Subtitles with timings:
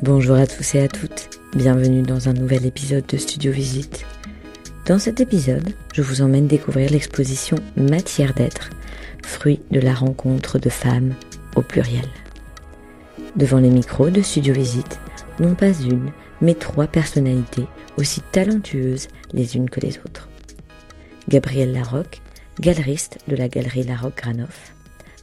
[0.00, 4.06] Bonjour à tous et à toutes, bienvenue dans un nouvel épisode de Studio Visite.
[4.86, 8.70] Dans cet épisode, je vous emmène découvrir l'exposition Matière d'être,
[9.24, 11.14] fruit de la rencontre de femmes
[11.56, 12.06] au pluriel.
[13.34, 15.00] Devant les micros de Studio Visite,
[15.40, 20.28] non pas une, mais trois personnalités aussi talentueuses les unes que les autres.
[21.28, 22.22] Gabrielle Larocque,
[22.60, 24.74] galeriste de la galerie Larocque Granoff.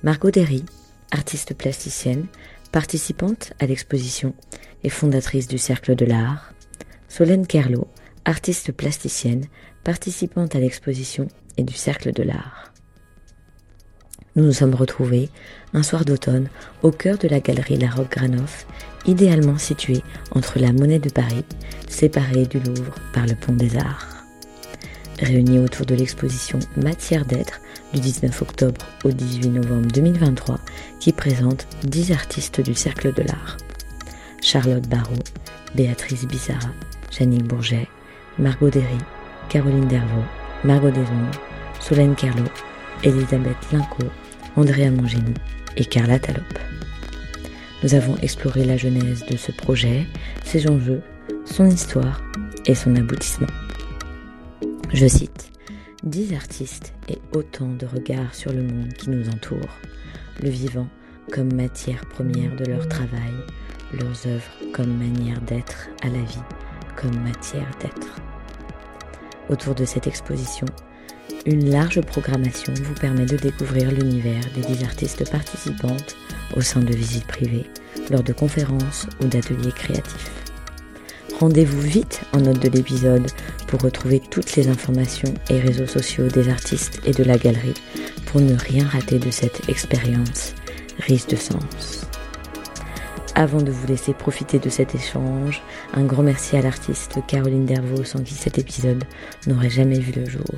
[0.03, 0.65] Margot Derry,
[1.11, 2.25] artiste plasticienne,
[2.75, 4.33] participante à l'exposition
[4.83, 6.51] et fondatrice du Cercle de l'Art.
[7.07, 7.87] Solène Kerlot,
[8.25, 9.45] artiste plasticienne,
[9.85, 12.73] participante à l'exposition et du Cercle de l'Art.
[14.35, 15.29] Nous nous sommes retrouvés
[15.71, 16.49] un soir d'automne
[16.83, 18.67] au cœur de la galerie Larocque Granoff,
[19.05, 21.45] idéalement située entre la Monnaie de Paris,
[21.87, 24.14] séparée du Louvre par le Pont des Arts.
[25.21, 27.61] Réunis autour de l'exposition Matière d'être
[27.93, 30.59] du 19 octobre au 18 novembre 2023
[30.99, 33.57] qui présente 10 artistes du Cercle de l'Art.
[34.41, 35.23] Charlotte Barrault,
[35.73, 36.69] Béatrice Bissara,
[37.11, 37.87] Janine Bourget,
[38.37, 38.97] Margot Derry,
[39.47, 40.25] Caroline Dervaux,
[40.65, 41.31] Margot Deson,
[41.79, 42.43] Solène Kerlot,
[43.03, 44.03] Elisabeth Linco,
[44.57, 45.33] Andrea Mongini
[45.77, 46.43] et Carla Talop.
[47.83, 50.05] Nous avons exploré la genèse de ce projet,
[50.43, 51.01] ses enjeux,
[51.45, 52.21] son histoire
[52.65, 53.47] et son aboutissement.
[54.93, 55.51] Je cite
[56.03, 59.79] Dix artistes et autant de regards sur le monde qui nous entoure,
[60.41, 60.87] le vivant
[61.31, 63.33] comme matière première de leur travail,
[63.93, 66.43] leurs œuvres comme manière d'être à la vie,
[66.95, 68.15] comme matière d'être.
[69.49, 70.67] Autour de cette exposition,
[71.45, 76.15] une large programmation vous permet de découvrir l'univers des dix artistes participantes
[76.55, 77.69] au sein de visites privées,
[78.11, 80.44] lors de conférences ou d'ateliers créatifs.
[81.39, 83.29] Rendez-vous vite en note de l'épisode
[83.67, 87.73] pour retrouver toutes les informations et réseaux sociaux des artistes et de la galerie
[88.25, 90.53] pour ne rien rater de cette expérience
[90.99, 92.07] riche de sens.
[93.35, 95.61] Avant de vous laisser profiter de cet échange,
[95.93, 99.03] un grand merci à l'artiste Caroline Dervaux sans qui cet épisode
[99.45, 100.55] n'aurait jamais vu le jour.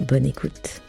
[0.00, 0.80] Bonne écoute.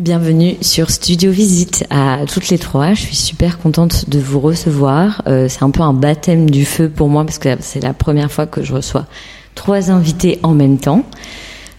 [0.00, 2.94] Bienvenue sur Studio Visite à toutes les trois.
[2.94, 5.22] Je suis super contente de vous recevoir.
[5.26, 8.30] Euh, c'est un peu un baptême du feu pour moi parce que c'est la première
[8.30, 9.06] fois que je reçois
[9.56, 11.02] trois invités en même temps.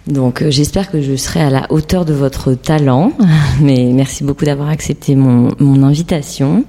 [0.06, 3.14] Donc euh, j'espère que je serai à la hauteur de votre talent.
[3.62, 6.66] Mais merci beaucoup d'avoir accepté mon, mon invitation.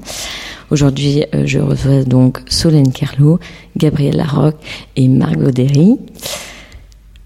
[0.70, 3.40] Aujourd'hui, euh, je reçois donc Solène Kerlot,
[3.76, 4.62] Gabrielle Larocque
[4.94, 5.98] et Margot Derry.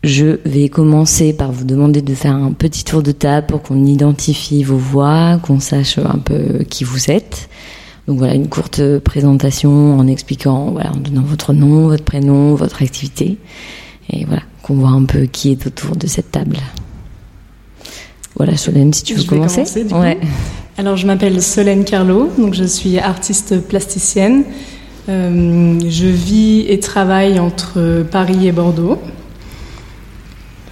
[0.04, 3.86] Je vais commencer par vous demander de faire un petit tour de table pour qu'on
[3.86, 7.48] identifie vos voix, qu'on sache un peu qui vous êtes.
[8.06, 12.82] Donc voilà, une courte présentation en expliquant, voilà, en donnant votre nom, votre prénom, votre
[12.82, 13.38] activité.
[14.10, 16.58] Et voilà, qu'on voit un peu qui est autour de cette table.
[18.36, 19.64] Voilà, Solène, si tu veux je vais commencer.
[19.64, 20.18] commencer, ouais.
[20.76, 24.44] Alors, je m'appelle Solène Carlo, donc je suis artiste plasticienne.
[25.08, 28.98] Euh, je vis et travaille entre Paris et Bordeaux.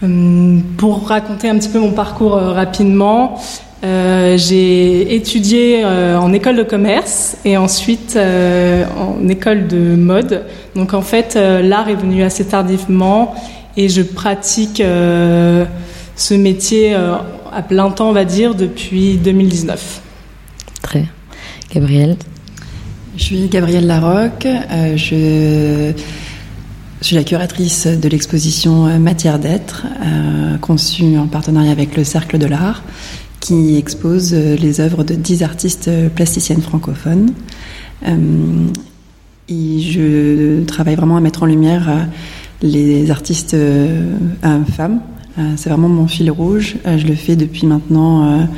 [0.02, 3.40] Euh, pour raconter un petit peu mon parcours euh, rapidement,
[3.84, 10.44] euh, j'ai étudié euh, en école de commerce et ensuite euh, en école de mode.
[10.76, 13.34] Donc en fait, euh, l'art est venu assez tardivement
[13.76, 15.64] et je pratique euh,
[16.16, 17.14] ce métier euh,
[17.52, 20.00] à plein temps, on va dire, depuis 2019.
[20.82, 21.08] Très bien.
[21.74, 22.16] Gabrielle.
[23.16, 25.92] Je suis Gabrielle Larocque, euh,
[27.02, 32.04] je suis la curatrice de l'exposition euh, Matière d'être, euh, conçue en partenariat avec le
[32.04, 32.84] Cercle de l'Art,
[33.40, 37.32] qui expose euh, les œuvres de dix artistes plasticiennes francophones.
[39.48, 42.08] Et je travaille vraiment à mettre en lumière
[42.62, 43.56] les artistes
[44.76, 45.00] femmes.
[45.56, 46.76] C'est vraiment mon fil rouge.
[46.84, 48.48] Je le fais depuis maintenant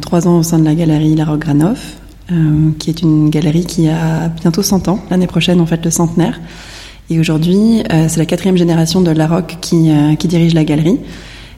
[0.00, 1.96] trois ans au sein de la galerie La Granoff,
[2.78, 5.00] qui est une galerie qui a bientôt 100 ans.
[5.10, 6.38] L'année prochaine, on fête le centenaire.
[7.10, 10.98] Et aujourd'hui, c'est la quatrième génération de La qui, qui dirige la galerie.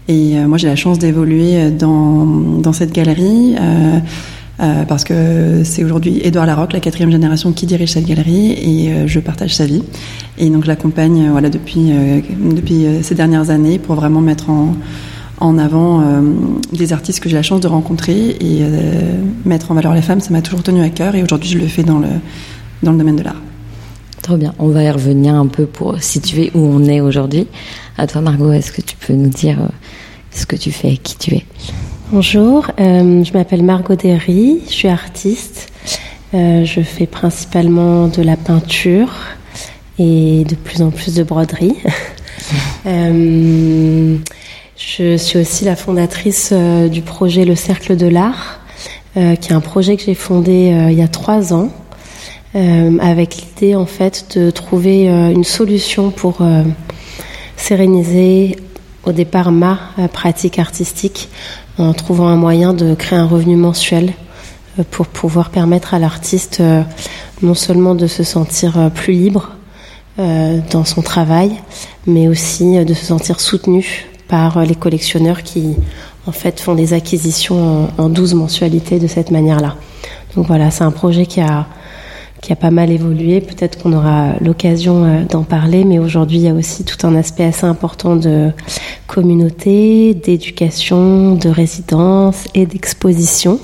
[0.08, 3.54] Et moi, j'ai la chance d'évoluer dans, dans cette galerie.
[4.58, 8.90] Euh, parce que c'est aujourd'hui Édouard Larocque, la quatrième génération, qui dirige cette galerie et
[8.90, 9.82] euh, je partage sa vie.
[10.38, 11.92] Et donc je l'accompagne euh, voilà, depuis,
[12.40, 14.74] depuis ces dernières années pour vraiment mettre en,
[15.40, 16.02] en avant
[16.72, 18.62] des artistes que j'ai la chance de rencontrer et
[19.44, 21.66] mettre en valeur les femmes, ça m'a toujours tenu à cœur et aujourd'hui je le
[21.66, 22.08] fais dans le,
[22.82, 23.40] dans le domaine de l'art.
[24.26, 27.46] Trop bien, on va y revenir un peu pour situer où on est aujourd'hui.
[27.96, 29.56] À toi Margot, est-ce que tu peux nous dire
[30.32, 31.44] ce que tu fais, qui tu es?
[32.10, 35.68] Bonjour, euh, je m'appelle Margot Derry, je suis artiste.
[36.34, 39.12] Euh, je fais principalement de la peinture
[40.00, 41.76] et de plus en plus de broderie.
[42.86, 44.16] euh,
[44.76, 48.58] je suis aussi la fondatrice euh, du projet Le Cercle de l'Art,
[49.16, 51.70] euh, qui est un projet que j'ai fondé il y a trois ans,
[53.00, 56.38] avec l'idée en fait de trouver une solution pour
[57.56, 58.56] séréniser
[59.04, 59.78] au départ ma
[60.12, 61.28] pratique artistique
[61.78, 64.12] en trouvant un moyen de créer un revenu mensuel
[64.78, 66.82] euh, pour pouvoir permettre à l'artiste euh,
[67.42, 69.50] non seulement de se sentir euh, plus libre
[70.70, 71.52] dans son travail,
[72.06, 75.76] mais aussi de se sentir soutenu par les collectionneurs qui
[76.26, 79.76] en fait font des acquisitions en 12 mensualités de cette manière-là.
[80.34, 81.66] Donc voilà, c'est un projet qui a
[82.46, 83.40] qui a pas mal évolué.
[83.40, 87.16] Peut-être qu'on aura l'occasion euh, d'en parler, mais aujourd'hui, il y a aussi tout un
[87.16, 88.52] aspect assez important de
[89.08, 93.58] communauté, d'éducation, de résidence et d'exposition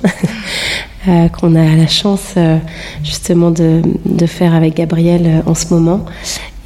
[1.08, 2.58] euh, qu'on a la chance euh,
[3.04, 6.04] justement de, de, faire avec Gabriel en ce moment.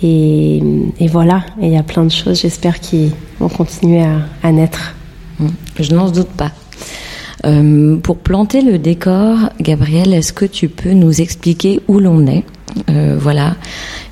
[0.02, 0.62] Et,
[0.98, 4.94] et voilà, il y a plein de choses, j'espère, qui vont continuer à, à naître.
[5.78, 6.50] Je n'en doute pas.
[7.44, 12.44] Euh, pour planter le décor, Gabriel, est-ce que tu peux nous expliquer où l'on est
[12.90, 13.56] euh, voilà,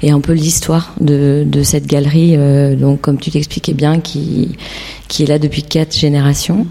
[0.03, 4.57] et un peu l'histoire de, de, cette galerie, euh, donc comme tu t'expliquais bien, qui,
[5.09, 6.67] qui est là depuis quatre générations,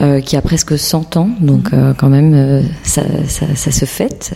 [0.00, 4.34] euh, qui a presque 100 ans, donc quand même ça, ça, ça, se fête.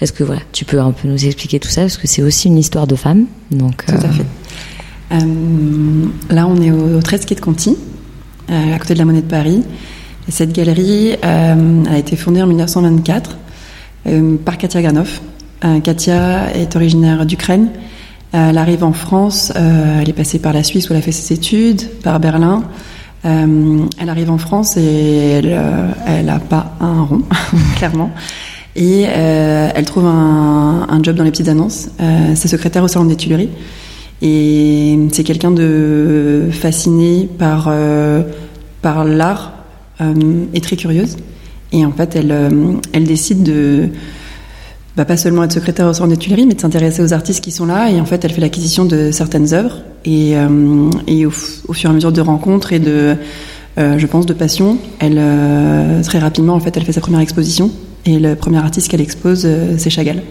[0.00, 2.48] Est-ce que voilà, tu peux un peu nous expliquer tout ça, parce que c'est aussi
[2.48, 3.26] une histoire de femme.
[3.50, 4.26] Donc, tout à fait.
[6.30, 7.76] là, on est au, 13 quai de Conti,
[8.48, 9.64] à côté de la Monnaie de Paris
[10.28, 13.36] cette galerie euh, a été fondée en 1924
[14.06, 15.22] euh, par Katia Ganoff.
[15.64, 17.68] Euh, Katia est originaire d'Ukraine.
[18.32, 21.32] Elle arrive en France, elle est passée par la Suisse où elle a fait ses
[21.32, 22.64] études, par Berlin.
[23.22, 25.40] elle arrive en France et
[26.06, 27.22] elle n'a pas un rond,
[27.76, 28.10] clairement.
[28.74, 31.88] Et elle trouve un, un, job dans les petites annonces.
[32.34, 33.48] c'est secrétaire au salon des Tuileries.
[34.20, 37.72] Et c'est quelqu'un de fasciné par,
[38.82, 39.55] par l'art,
[40.00, 41.16] est très curieuse.
[41.72, 43.88] Et en fait, elle, euh, elle décide de
[44.96, 47.50] bah, pas seulement être secrétaire au centre des Tuileries, mais de s'intéresser aux artistes qui
[47.50, 47.90] sont là.
[47.90, 49.82] Et en fait, elle fait l'acquisition de certaines œuvres.
[50.04, 53.16] Et, euh, et au, fur et à mesure de rencontres et de,
[53.76, 55.20] je pense, de passion, elle
[56.02, 57.70] très rapidement, en fait, elle fait sa première exposition.
[58.06, 59.46] Et le premier artiste qu'elle expose,
[59.76, 60.22] c'est Chagall.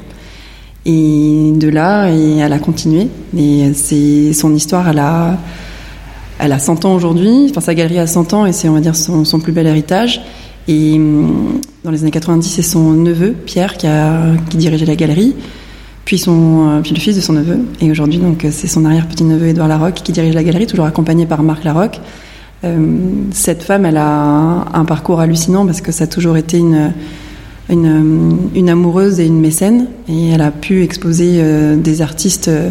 [0.85, 3.07] Et de là, elle a continué.
[3.37, 5.37] Et c'est son histoire, elle a
[6.39, 8.79] elle a 100 ans aujourd'hui, enfin sa galerie a 100 ans et c'est on va
[8.79, 10.21] dire son, plus bel héritage.
[10.67, 14.95] Et hum, dans les années 90, c'est son neveu Pierre qui a qui dirigeait la
[14.95, 15.35] galerie,
[16.05, 19.07] puis son euh, puis le fils de son neveu et aujourd'hui donc c'est son arrière
[19.07, 21.99] petit neveu Édouard Larocque qui dirige la galerie, toujours accompagné par Marc Larocque.
[22.63, 22.77] Euh,
[23.31, 26.93] cette femme, elle a un parcours hallucinant parce que ça a toujours été une
[27.69, 32.69] une, une amoureuse et une mécène et elle a pu exposer euh, des artistes euh,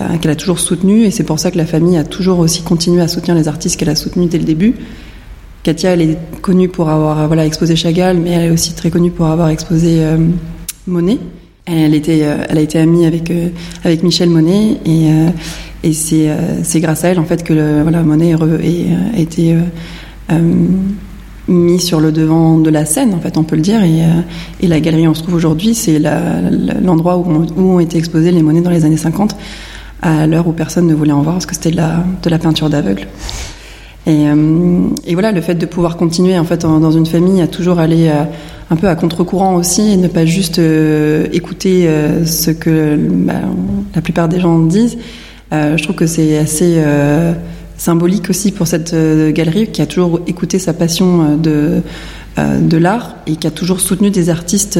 [0.00, 2.62] euh, qu'elle a toujours soutenu et c'est pour ça que la famille a toujours aussi
[2.62, 4.74] continué à soutenir les artistes qu'elle a soutenus dès le début.
[5.62, 8.90] Katia, elle est connue pour avoir euh, voilà, exposé Chagall, mais elle est aussi très
[8.90, 10.16] connue pour avoir exposé euh,
[10.86, 11.18] Monet.
[11.66, 13.30] Elle, était, elle a été amie avec,
[13.84, 15.10] avec Michel Monet et,
[15.84, 19.56] et c'est grâce à elle en fait que voilà, Monet a été
[21.46, 23.84] mis sur le devant de la scène, en fait, on peut le dire.
[23.84, 24.00] Et,
[24.60, 28.42] et la galerie où on se trouve aujourd'hui, c'est l'endroit où, ont été exposés les
[28.42, 29.36] monnaies dans les années 50
[30.02, 32.38] à l'heure où personne ne voulait en voir parce que c'était de la, de la
[32.38, 33.06] peinture d'aveugle.
[34.06, 37.46] Et, euh, et, voilà, le fait de pouvoir continuer en fait dans une famille à
[37.46, 38.24] toujours aller euh,
[38.70, 41.88] un peu à contre-courant aussi et ne pas juste euh, écouter
[42.24, 43.34] ce que bah,
[43.94, 44.96] la plupart des gens disent,
[45.52, 46.82] je trouve que c'est assez
[47.76, 48.94] symbolique aussi pour cette
[49.32, 51.82] galerie qui a toujours écouté sa passion de,
[52.38, 54.78] de l'art et qui a toujours soutenu des artistes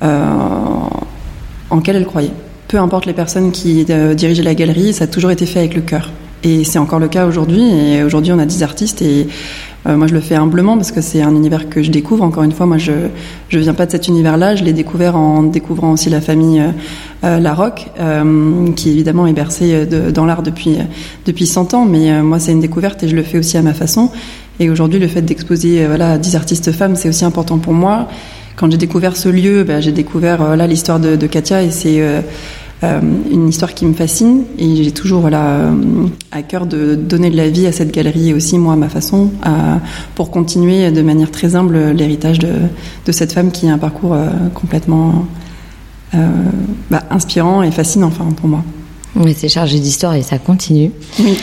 [0.00, 2.32] en quels elle croyait
[2.68, 5.74] peu importe les personnes qui euh, dirigeaient la galerie, ça a toujours été fait avec
[5.74, 6.10] le cœur.
[6.44, 7.62] Et c'est encore le cas aujourd'hui.
[7.62, 9.26] Et aujourd'hui, on a 10 artistes et
[9.86, 12.22] euh, moi, je le fais humblement parce que c'est un univers que je découvre.
[12.22, 12.92] Encore une fois, moi, je
[13.48, 14.54] je viens pas de cet univers-là.
[14.54, 16.68] Je l'ai découvert en découvrant aussi la famille euh,
[17.24, 20.76] euh Larocque, euh, qui évidemment est bercée de, dans l'art depuis
[21.24, 21.86] depuis 100 ans.
[21.86, 24.10] Mais moi, c'est une découverte et je le fais aussi à ma façon.
[24.60, 28.08] Et aujourd'hui, le fait d'exposer voilà 10 artistes femmes, c'est aussi important pour moi.
[28.56, 32.00] Quand j'ai découvert ce lieu, ben, j'ai découvert voilà l'histoire de, Katia et c'est
[32.84, 35.72] euh, une histoire qui me fascine et j'ai toujours euh,
[36.30, 38.88] à cœur de donner de la vie à cette galerie et aussi moi à ma
[38.88, 39.30] façon
[40.14, 44.28] pour continuer de manière très humble l'héritage de, cette femme qui a un parcours euh,
[44.54, 45.26] complètement
[46.90, 48.62] bah, inspirant et fascinant pour moi.
[49.16, 50.90] Oui, c'est chargé d'histoire et ça continue.
[51.20, 51.38] Oui.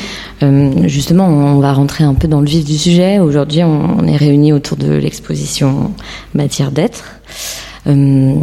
[0.88, 3.20] justement, on va rentrer un peu dans le vif du sujet.
[3.20, 5.92] Aujourd'hui, on, est réunis autour de l'exposition
[6.34, 7.22] Matière d'être.
[7.88, 8.36] Euh,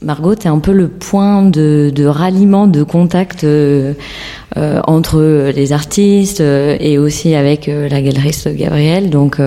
[0.00, 4.47] Margot, tu es un peu le point de, de ralliement, de contact euh, euh,
[4.86, 9.10] entre les artistes et aussi avec la galeriste Gabrielle.
[9.10, 9.38] Donc,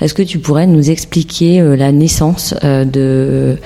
[0.00, 3.56] est-ce que tu pourrais nous expliquer la naissance de,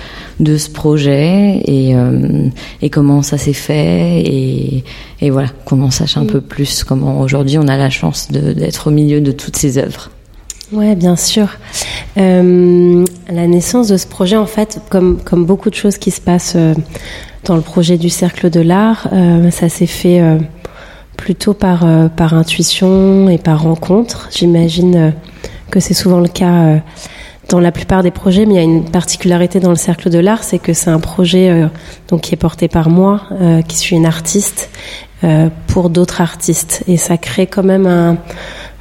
[0.41, 1.95] de ce projet et,
[2.83, 4.85] et comment ça s'est fait et,
[5.21, 8.89] et voilà, qu'on en sache un peu plus comment aujourd'hui on a la chance d'être
[8.89, 10.11] au milieu de toutes ces œuvres
[10.73, 11.49] Ouais, bien sûr.
[12.17, 16.21] Euh, la naissance de ce projet, en fait, comme, comme beaucoup de choses qui se
[16.21, 16.75] passent euh,
[17.45, 20.39] dans le projet du Cercle de l'Art, euh, ça s'est fait euh,
[21.25, 24.29] plutôt par, euh, par intuition et par rencontre.
[24.31, 25.15] J'imagine
[25.71, 26.83] que c'est souvent le cas
[27.49, 30.19] dans la plupart des projets, mais il y a une particularité dans le Cercle de
[30.19, 31.67] l'Art, c'est que c'est un projet
[32.09, 33.23] donc, qui est porté par moi,
[33.67, 34.69] qui suis une artiste,
[35.67, 36.85] pour d'autres artistes.
[36.89, 38.19] Et ça crée quand même un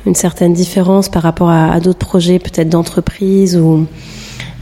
[0.05, 3.88] une certaine différence par rapport à, à d'autres projets peut-être d'entreprise ou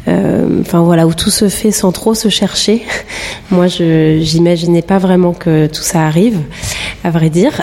[0.08, 2.84] euh, enfin voilà où tout se fait sans trop se chercher.
[3.52, 6.40] Moi, je j'imaginais pas vraiment que tout ça arrive,
[7.04, 7.62] à vrai dire.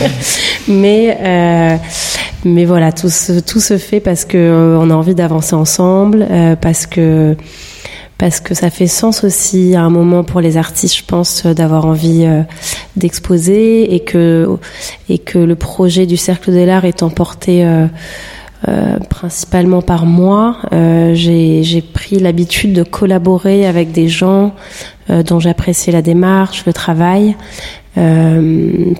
[0.68, 1.76] mais euh,
[2.44, 6.26] mais voilà, tout se, tout se fait parce que euh, on a envie d'avancer ensemble,
[6.30, 7.36] euh, parce que
[8.18, 11.84] parce que ça fait sens aussi à un moment pour les artistes, je pense, d'avoir
[11.86, 12.42] envie euh,
[12.96, 14.48] d'exposer et que
[15.08, 17.66] et que le projet du Cercle de l'Art est emporté
[18.68, 20.56] euh, principalement par moi.
[20.72, 24.54] Euh, j'ai pris l'habitude de collaborer avec des gens
[25.10, 27.36] euh, dont j'apprécie la démarche, le travail,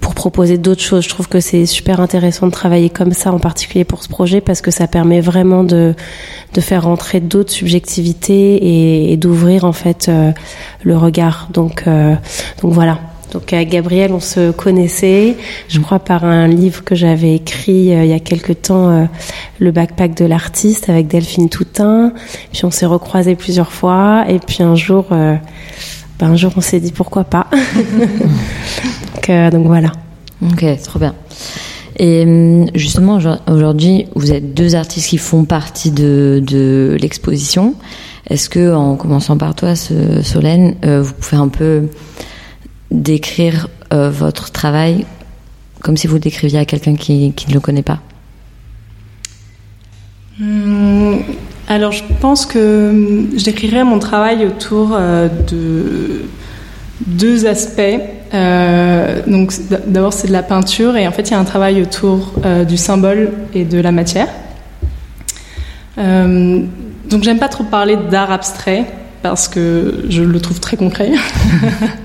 [0.00, 1.02] pour proposer d'autres choses.
[1.02, 4.40] Je trouve que c'est super intéressant de travailler comme ça, en particulier pour ce projet,
[4.40, 5.94] parce que ça permet vraiment de,
[6.60, 10.08] faire rentrer d'autres subjectivités et, et d'ouvrir en fait
[10.84, 11.48] le regard.
[11.52, 11.86] Donc,
[12.62, 13.00] donc voilà.
[13.34, 15.36] Donc avec Gabriel, on se connaissait,
[15.68, 19.04] je crois par un livre que j'avais écrit euh, il y a quelque temps, euh,
[19.58, 22.12] le backpack de l'artiste avec Delphine Toutin.
[22.52, 25.34] Puis on s'est recroisés plusieurs fois, et puis un jour euh,
[26.20, 27.48] ben, un jour on s'est dit pourquoi pas.
[29.50, 29.90] donc, voilà.
[30.40, 31.16] Ok, trop bien.
[31.96, 37.74] Et hum, justement, aujourd'hui, vous êtes deux artistes qui font partie de, de l'exposition.
[38.30, 41.88] Est-ce que, en commençant par toi, Solène, vous pouvez un peu
[42.94, 45.04] décrire euh, votre travail
[45.80, 47.98] comme si vous le décriviez à quelqu'un qui, qui, ne le connaît pas?
[50.40, 51.22] Hum,
[51.68, 56.22] alors, je pense que hum, je décrirais mon travail autour euh, de
[57.06, 58.00] deux aspects.
[58.32, 59.52] Euh, donc,
[59.86, 62.32] d'abord, c'est de la peinture, et en fait, il y a un travail autour
[62.66, 64.28] du symbole et de la matière.
[65.98, 66.62] Euh,
[67.08, 68.84] donc, j'aime pas trop parler d'art abstrait
[69.22, 71.12] parce que je le trouve très concret.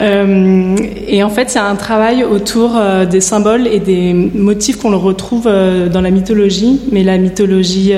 [0.00, 0.76] Euh,
[1.06, 5.46] et en fait, a un travail autour euh, des symboles et des motifs qu'on retrouve
[5.46, 7.92] euh, dans la mythologie, mais la mythologie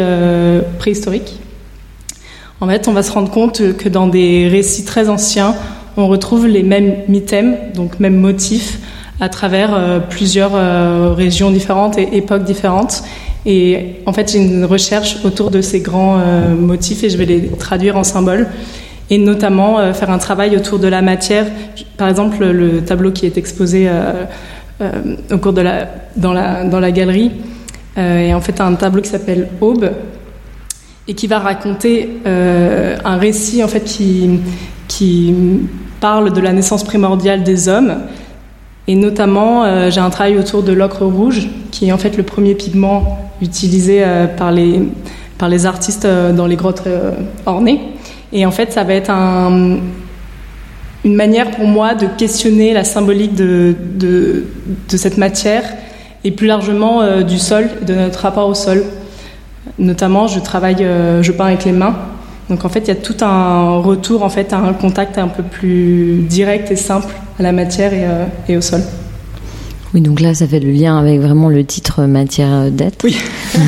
[0.78, 1.38] préhistorique.
[2.60, 5.54] En fait, on va se rendre compte que dans des récits très anciens,
[5.96, 8.78] on retrouve les mêmes mythèmes, donc mêmes motifs,
[9.20, 10.52] à travers plusieurs
[11.16, 13.02] régions différentes et époques différentes.
[13.46, 16.18] Et en fait, j'ai une recherche autour de ces grands
[16.56, 18.48] motifs et je vais les traduire en symboles
[19.12, 21.44] et notamment euh, faire un travail autour de la matière.
[21.98, 24.24] Par exemple, le tableau qui est exposé euh,
[24.80, 24.90] euh,
[25.30, 27.30] au cours de la, dans, la, dans la galerie
[27.94, 29.90] est en fait un tableau qui s'appelle Aube
[31.06, 34.40] et qui va raconter un récit en fait qui,
[34.88, 35.34] qui
[36.00, 37.96] parle de la naissance primordiale des hommes.
[38.88, 42.54] Et notamment, j'ai un travail autour de l'ocre rouge, qui est en fait le premier
[42.54, 44.02] pigment utilisé
[44.38, 44.80] par, les,
[45.36, 46.88] par les artistes dans les grottes
[47.44, 47.78] ornées.
[48.32, 49.78] Et en fait, ça va être un,
[51.04, 54.44] une manière pour moi de questionner la symbolique de, de,
[54.90, 55.64] de cette matière
[56.24, 58.84] et plus largement euh, du sol, de notre rapport au sol.
[59.78, 61.96] Notamment, je travaille, euh, je peins avec les mains.
[62.48, 65.28] Donc en fait, il y a tout un retour en fait à un contact un
[65.28, 68.82] peu plus direct et simple à la matière et, euh, et au sol.
[69.94, 73.04] Oui, donc là, ça fait le lien avec vraiment le titre matière d'être.
[73.04, 73.16] Oui.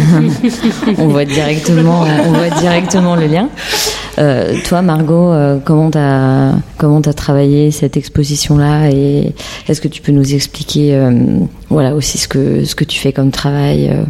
[0.98, 3.48] on voit directement, on voit directement le lien.
[4.18, 9.34] Euh, toi, Margot, euh, comment t'as comment t'as travaillé cette exposition-là et
[9.68, 13.12] est-ce que tu peux nous expliquer, euh, voilà, aussi ce que ce que tu fais
[13.12, 14.04] comme travail euh?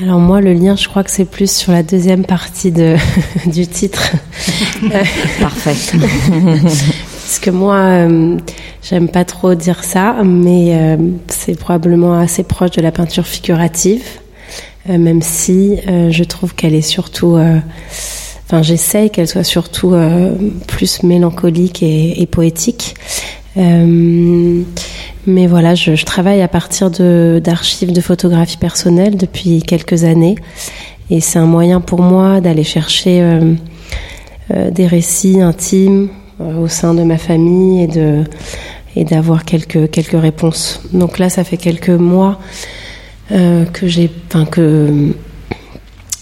[0.00, 2.96] Alors moi, le lien, je crois que c'est plus sur la deuxième partie de
[3.46, 4.12] du titre.
[5.40, 5.98] Parfait.
[6.00, 8.38] Parce que moi, euh,
[8.82, 10.96] j'aime pas trop dire ça, mais euh,
[11.28, 14.02] c'est probablement assez proche de la peinture figurative,
[14.88, 17.38] euh, même si euh, je trouve qu'elle est surtout.
[18.52, 20.32] Enfin, j'essaye qu'elle soit surtout euh,
[20.66, 22.96] plus mélancolique et, et poétique.
[23.56, 24.62] Euh,
[25.24, 30.34] mais voilà, je, je travaille à partir de d'archives de photographie personnelle depuis quelques années,
[31.10, 33.54] et c'est un moyen pour moi d'aller chercher euh,
[34.52, 36.08] euh, des récits intimes
[36.40, 38.24] euh, au sein de ma famille et de
[38.96, 40.80] et d'avoir quelques quelques réponses.
[40.92, 42.40] Donc là, ça fait quelques mois
[43.30, 45.14] euh, que j'ai, enfin que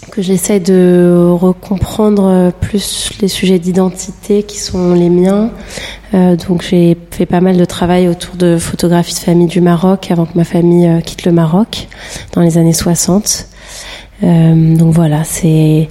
[0.08, 5.50] que j'essaie de recomprendre plus les sujets d'identité qui sont les miens.
[6.14, 10.10] Euh, donc j'ai fait pas mal de travail autour de photographie de famille du Maroc
[10.10, 11.88] avant que ma famille euh, quitte le Maroc
[12.32, 13.46] dans les années 60.
[14.22, 15.88] Euh, donc voilà, c'est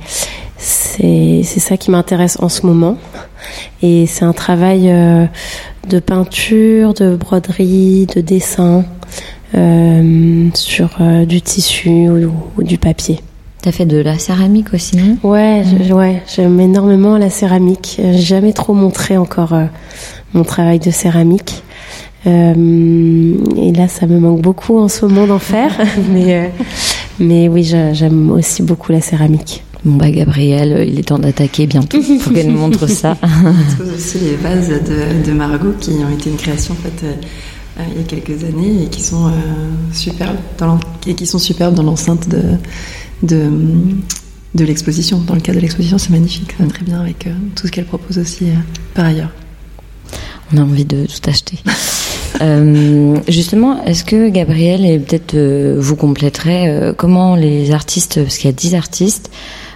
[0.57, 2.97] c'est ça qui m'intéresse en ce moment.
[3.81, 5.25] Et c'est un travail euh,
[5.87, 8.83] de peinture, de broderie, de dessin
[9.55, 13.19] euh, sur euh, du tissu ou du papier.
[13.67, 15.17] T'as fait de la céramique aussi, non?
[15.29, 17.97] Ouais, je- ouais, j'aime énormément la céramique.
[18.01, 19.65] J'ai jamais trop montré encore euh,
[20.33, 21.63] mon travail de céramique.
[22.27, 25.77] Euh, et là, ça me manque beaucoup en ce moment d'en faire.
[26.13, 26.47] mais, euh,
[27.19, 29.65] mais oui, je- j'aime aussi beaucoup la céramique.
[29.83, 32.01] Bon bah Gabriel, euh, il est temps d'attaquer bientôt.
[32.21, 33.17] Faut qu'elle nous montre ça.
[33.67, 37.11] expose aussi les vases de, de Margot qui ont été une création en fait, euh,
[37.79, 39.31] euh, il y a quelques années et qui sont euh,
[39.91, 42.41] superbes dans et qui sont superbes dans l'enceinte de
[43.23, 43.49] de,
[44.55, 45.19] de l'exposition.
[45.19, 47.71] Dans le cadre de l'exposition, c'est magnifique, ça va très bien avec euh, tout ce
[47.71, 48.53] qu'elle propose aussi euh,
[48.93, 49.31] par ailleurs.
[50.53, 51.59] On a envie de tout acheter.
[52.41, 58.37] Euh, justement, est-ce que Gabriel et peut-être euh, vous compléterez euh, comment les artistes, parce
[58.37, 59.31] qu'il y a 10 artistes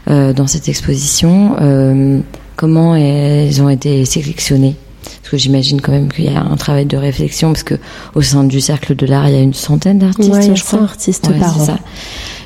[0.08, 2.20] euh, dans cette exposition, euh,
[2.58, 4.76] comment ils ont été sélectionnés
[5.22, 7.76] Parce que j'imagine quand même qu'il y a un travail de réflexion, parce que
[8.14, 10.80] au sein du cercle de l'art, il y a une centaine d'artistes, Ouais, je crois.
[10.80, 11.66] 100 artistes Ouais, par an.
[11.66, 11.80] ça.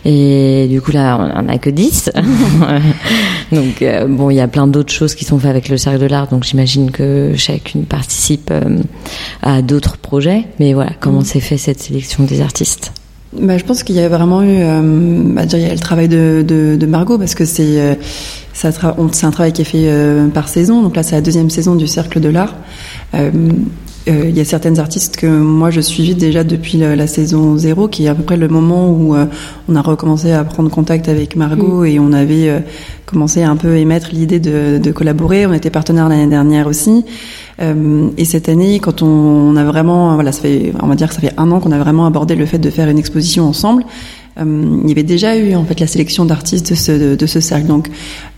[0.07, 2.11] Et du coup là, on en a que 10.
[3.51, 5.99] donc euh, bon, il y a plein d'autres choses qui sont faites avec le cercle
[5.99, 8.79] de l'art, donc j'imagine que chacune participe euh,
[9.41, 10.43] à d'autres projets.
[10.59, 11.25] Mais voilà, comment Mm.
[11.25, 12.91] s'est fait cette sélection des artistes?
[13.39, 14.81] Bah, je pense qu'il y a vraiment eu, euh,
[15.33, 17.95] bah, il y a le travail de, de, de Margot parce que c'est euh,
[18.53, 20.81] c'est un travail qui est fait euh, par saison.
[20.81, 22.55] Donc là, c'est la deuxième saison du Cercle de l'Art.
[24.07, 27.57] Euh, il y a certaines artistes que moi je suivis déjà depuis la, la saison
[27.57, 29.25] 0, qui est à peu près le moment où euh,
[29.67, 32.59] on a recommencé à prendre contact avec Margot et on avait euh,
[33.07, 35.47] commencé à un peu émettre l'idée de, de collaborer.
[35.47, 37.05] On était partenaires l'année dernière aussi.
[38.17, 41.13] Et cette année, quand on, on a vraiment, voilà, ça fait, on va dire que
[41.13, 43.85] ça fait un an qu'on a vraiment abordé le fait de faire une exposition ensemble.
[44.37, 47.25] Euh, il y avait déjà eu en fait la sélection d'artistes de ce, de, de
[47.25, 47.67] ce cercle.
[47.67, 47.89] Donc,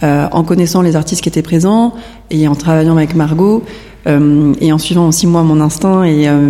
[0.04, 1.94] euh, en connaissant les artistes qui étaient présents
[2.30, 3.64] et en travaillant avec Margot
[4.08, 6.48] et en suivant aussi moi mon instinct et euh,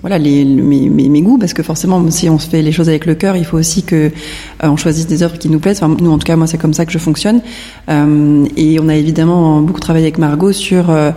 [0.00, 3.36] voilà mes, goûts parce que forcément si on se fait les choses avec le cœur
[3.36, 4.10] il faut aussi que euh,
[4.62, 6.74] on choisisse des œuvres qui nous plaisent enfin, nous en tout cas moi c'est comme
[6.74, 7.42] ça que je fonctionne
[7.90, 11.10] euh, et on a évidemment beaucoup travaillé avec Margot sur euh,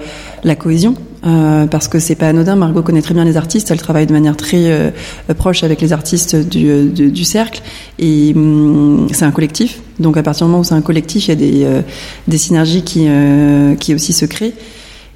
[0.43, 2.55] la cohésion euh, parce que c'est pas anodin.
[2.55, 4.91] Margot connaît très bien les artistes, elle travaille de manière très euh,
[5.37, 7.61] proche avec les artistes du, cercle
[7.97, 9.79] et hum, c'est un collectif.
[9.99, 11.81] Donc à partir du moment où c'est un collectif, il y a des, euh,
[12.27, 14.53] des synergies qui, euh, qui aussi se créent.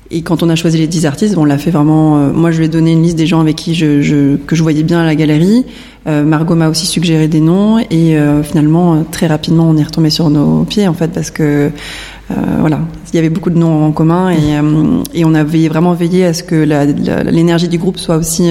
[0.10, 2.18] Et quand on a choisi les 10 artistes, on l'a fait vraiment.
[2.18, 4.56] euh, moi, je lui ai donné une liste des gens avec qui je, je que
[4.56, 5.66] je voyais bien à la galerie.
[6.08, 9.84] Euh, Margot m'a aussi suggéré des noms et euh, finalement, euh, très rapidement, on est
[9.84, 11.70] retombé sur nos pieds en fait parce que
[12.32, 12.80] euh, voilà,
[13.12, 16.26] il y avait beaucoup de noms en commun et, euh, et on avait vraiment veillé
[16.26, 16.56] à ce que
[17.30, 18.50] l'énergie du groupe soit aussi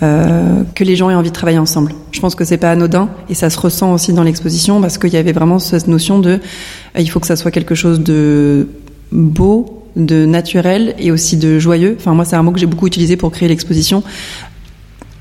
[0.00, 1.92] que les gens aient envie de travailler ensemble.
[2.10, 5.12] Je pense que c'est pas anodin et ça se ressent aussi dans l'exposition parce qu'il
[5.12, 6.40] y avait vraiment cette notion de
[6.98, 8.68] il faut que ça soit quelque chose de
[9.12, 11.96] beau, de naturel et aussi de joyeux.
[11.98, 14.02] Enfin moi c'est un mot que j'ai beaucoup utilisé pour créer l'exposition.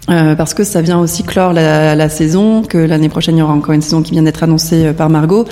[0.10, 3.42] Euh, parce que ça vient aussi clore la, la saison, que l'année prochaine il y
[3.44, 5.46] aura encore une saison qui vient d'être annoncée euh, par Margot,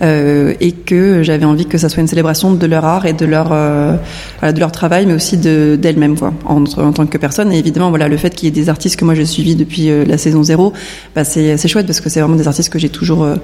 [0.00, 3.26] euh, et que j'avais envie que ça soit une célébration de leur art et de
[3.26, 3.96] leur euh,
[4.38, 7.52] voilà, de leur travail, mais aussi de d'elles-mêmes quoi, en, tant que personne.
[7.52, 9.90] Et évidemment voilà le fait qu'il y ait des artistes que moi j'ai suivis depuis
[9.90, 10.72] euh, la saison zéro,
[11.16, 13.34] bah, c'est c'est chouette parce que c'est vraiment des artistes que j'ai toujours euh,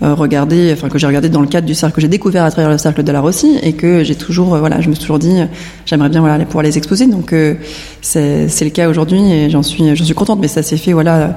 [0.00, 2.70] regardé, enfin que j'ai regardé dans le cadre du cercle que j'ai découvert à travers
[2.70, 5.18] le cercle de l'art aussi, et que j'ai toujours, euh, voilà, je me suis toujours
[5.18, 5.46] dit, euh,
[5.86, 7.06] j'aimerais bien voilà pouvoir les exposer.
[7.06, 7.54] Donc euh,
[8.02, 10.40] c'est le cas aujourd'hui et j'en suis j'en suis contente.
[10.40, 11.36] Mais ça s'est fait voilà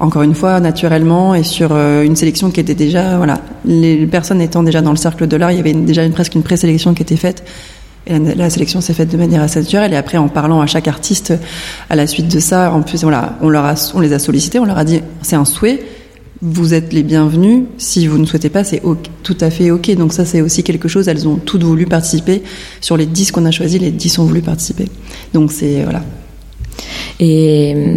[0.00, 4.40] encore une fois naturellement et sur euh, une sélection qui était déjà voilà les personnes
[4.40, 6.92] étant déjà dans le cercle de l'art, il y avait déjà une, presque une présélection
[6.94, 7.44] qui était faite.
[8.08, 10.66] Et la, la sélection s'est faite de manière assez naturelle et après en parlant à
[10.66, 11.34] chaque artiste
[11.88, 14.58] à la suite de ça, en plus voilà, on leur a, on les a sollicités,
[14.58, 15.84] on leur a dit c'est un souhait,
[16.44, 17.62] vous êtes les bienvenus.
[17.78, 19.94] Si vous ne souhaitez pas, c'est ok- tout à fait ok.
[19.96, 21.06] Donc ça, c'est aussi quelque chose.
[21.08, 22.42] Elles ont toutes voulu participer.
[22.80, 24.86] Sur les 10 qu'on a choisis, les 10 ont voulu participer.
[25.34, 26.02] Donc c'est voilà.
[27.20, 27.94] Et euh,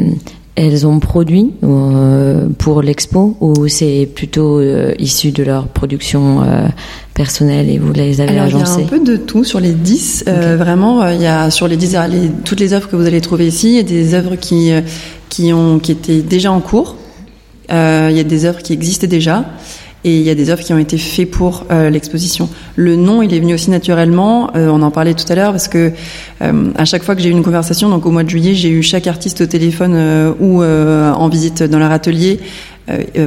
[0.55, 6.67] elles ont produit euh, pour l'expo ou c'est plutôt euh, issu de leur production euh,
[7.13, 9.73] personnelle et vous les avez Alors il y a un peu de tout sur les
[9.73, 10.25] 10.
[10.27, 13.05] Euh, vraiment, euh, il y a sur les 10 les- toutes les œuvres que vous
[13.05, 14.71] allez trouver ici, il y a des œuvres qui
[15.29, 16.95] qui ont qui étaient déjà en cours.
[17.71, 19.45] Euh, il y a des œuvres qui existaient déjà.
[20.07, 22.47] Et il y a des œuvres qui ont été faites pour euh, l'exposition.
[22.75, 24.51] Le nom, il est venu aussi naturellement.
[24.55, 25.91] euh, on en parlait tout à l'heure parce que
[26.43, 28.69] euh, à chaque fois que j'ai eu une conversation, donc au mois de juillet, j'ai
[28.69, 32.39] eu chaque artiste au téléphone euh, ou euh, en visite dans leur atelier.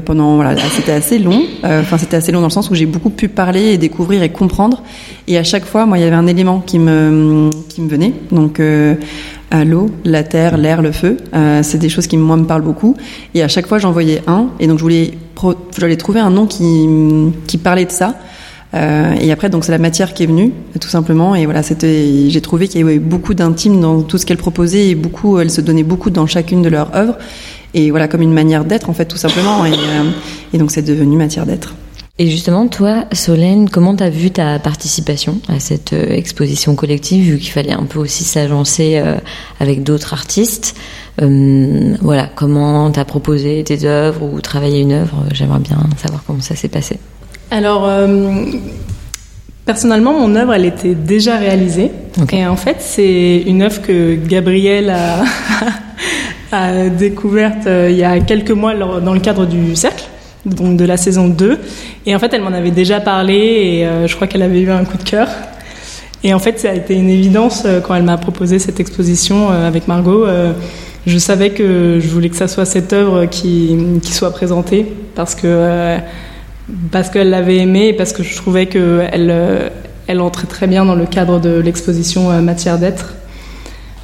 [0.05, 1.43] pendant voilà, c'était assez long.
[1.65, 4.29] Enfin, c'était assez long dans le sens où j'ai beaucoup pu parler et découvrir et
[4.29, 4.85] comprendre.
[5.27, 8.13] Et à chaque fois, moi, il y avait un élément qui me qui me venait.
[8.31, 8.61] Donc
[9.65, 11.17] l'eau, la terre, l'air, le feu.
[11.35, 12.97] Euh, c'est des choses qui moi me parlent beaucoup.
[13.35, 14.49] Et à chaque fois, j'en voyais un.
[14.61, 16.89] Et donc je voulais je voulais trouver un nom qui
[17.47, 18.15] qui parlait de ça.
[18.75, 21.35] Euh, et après, donc c'est la matière qui est venue, tout simplement.
[21.35, 22.29] Et voilà, c'était.
[22.29, 25.51] J'ai trouvé qu'il y avait beaucoup d'intime dans tout ce qu'elles proposaient et beaucoup, elles
[25.51, 27.17] se donnaient beaucoup dans chacune de leurs œuvres.
[27.75, 29.65] Et voilà, comme une manière d'être, en fait, tout simplement.
[29.65, 30.11] Et, euh,
[30.53, 31.75] et donc c'est devenu matière d'être.
[32.21, 37.39] Et justement, toi, Solène, comment t'as vu ta participation à cette euh, exposition collective, vu
[37.39, 39.15] qu'il fallait un peu aussi s'agencer euh,
[39.61, 40.75] avec d'autres artistes
[41.23, 45.25] Euh, Voilà, comment t'as proposé tes œuvres ou travaillé une œuvre?
[45.33, 46.99] J'aimerais bien savoir comment ça s'est passé.
[47.51, 48.45] Alors, euh,
[49.65, 51.91] personnellement, mon œuvre, elle était déjà réalisée.
[52.33, 55.23] Et en fait, c'est une œuvre que Gabrielle a,
[56.53, 60.05] a découverte il y a quelques mois dans le cadre du cercle,
[60.45, 61.59] donc de la saison 2.
[62.07, 64.71] Et en fait, elle m'en avait déjà parlé et euh, je crois qu'elle avait eu
[64.71, 65.29] un coup de cœur.
[66.25, 69.51] Et en fait, ça a été une évidence euh, quand elle m'a proposé cette exposition
[69.51, 70.27] euh, avec Margot.
[71.07, 75.35] je savais que je voulais que ça soit cette œuvre qui, qui soit présentée parce
[75.35, 75.97] que
[76.93, 79.71] parce qu'elle l'avait aimée et parce que je trouvais qu'elle
[80.07, 83.15] elle entrait très bien dans le cadre de l'exposition Matière d'être.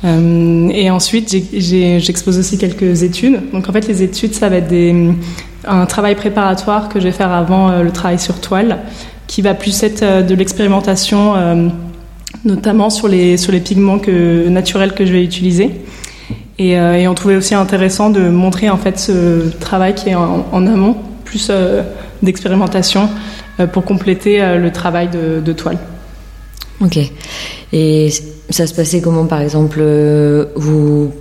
[0.02, 3.50] Et ensuite, j'expose aussi quelques études.
[3.52, 5.12] Donc en fait, les études, ça va être des,
[5.66, 8.78] un travail préparatoire que je vais faire avant euh, le travail sur toile,
[9.26, 11.68] qui va plus être euh, de l'expérimentation, euh,
[12.44, 14.00] notamment sur les, sur les pigments
[14.48, 15.70] naturels que je vais utiliser.
[16.58, 20.96] Et, on trouvait aussi intéressant de montrer en fait ce travail qui est en, amont,
[21.24, 21.50] plus
[22.22, 23.08] d'expérimentation,
[23.72, 25.78] pour compléter le travail de, de toile.
[26.80, 26.98] Ok.
[27.72, 28.10] Et
[28.50, 29.82] ça se passait comment, par exemple,
[30.54, 31.12] vous,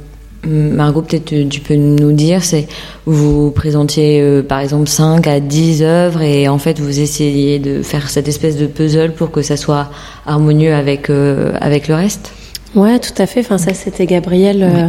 [0.46, 2.68] Margot, peut-être euh, tu peux nous dire, c'est
[3.06, 7.82] vous présentiez euh, par exemple 5 à 10 œuvres et en fait vous essayez de
[7.82, 9.90] faire cette espèce de puzzle pour que ça soit
[10.26, 12.32] harmonieux avec, euh, avec le reste?
[12.76, 13.42] Ouais, tout à fait.
[13.42, 14.88] Enfin, ça, c'était Gabriel euh,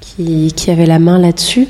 [0.00, 1.66] qui, qui avait la main là-dessus.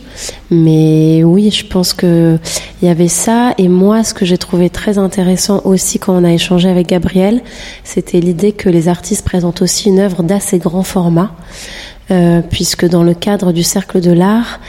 [0.50, 2.38] Mais oui, je pense que
[2.80, 3.54] il y avait ça.
[3.58, 7.42] Et moi, ce que j'ai trouvé très intéressant aussi quand on a échangé avec Gabriel,
[7.84, 11.32] c'était l'idée que les artistes présentent aussi une œuvre d'assez grand format.
[12.10, 14.60] Euh, puisque dans le cadre du cercle de l'art,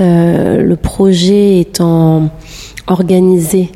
[0.00, 2.30] euh, le projet étant
[2.88, 3.70] organisé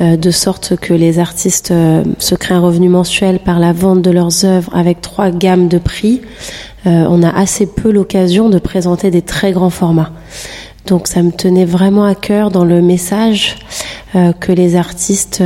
[0.00, 1.72] euh, de sorte que les artistes
[2.18, 5.78] se créent un revenu mensuel par la vente de leurs œuvres avec trois gammes de
[5.78, 6.20] prix,
[6.86, 10.12] on a assez peu l'occasion de présenter des très grands formats.
[10.86, 13.56] Donc ça me tenait vraiment à cœur dans le message
[14.14, 15.42] que les artistes,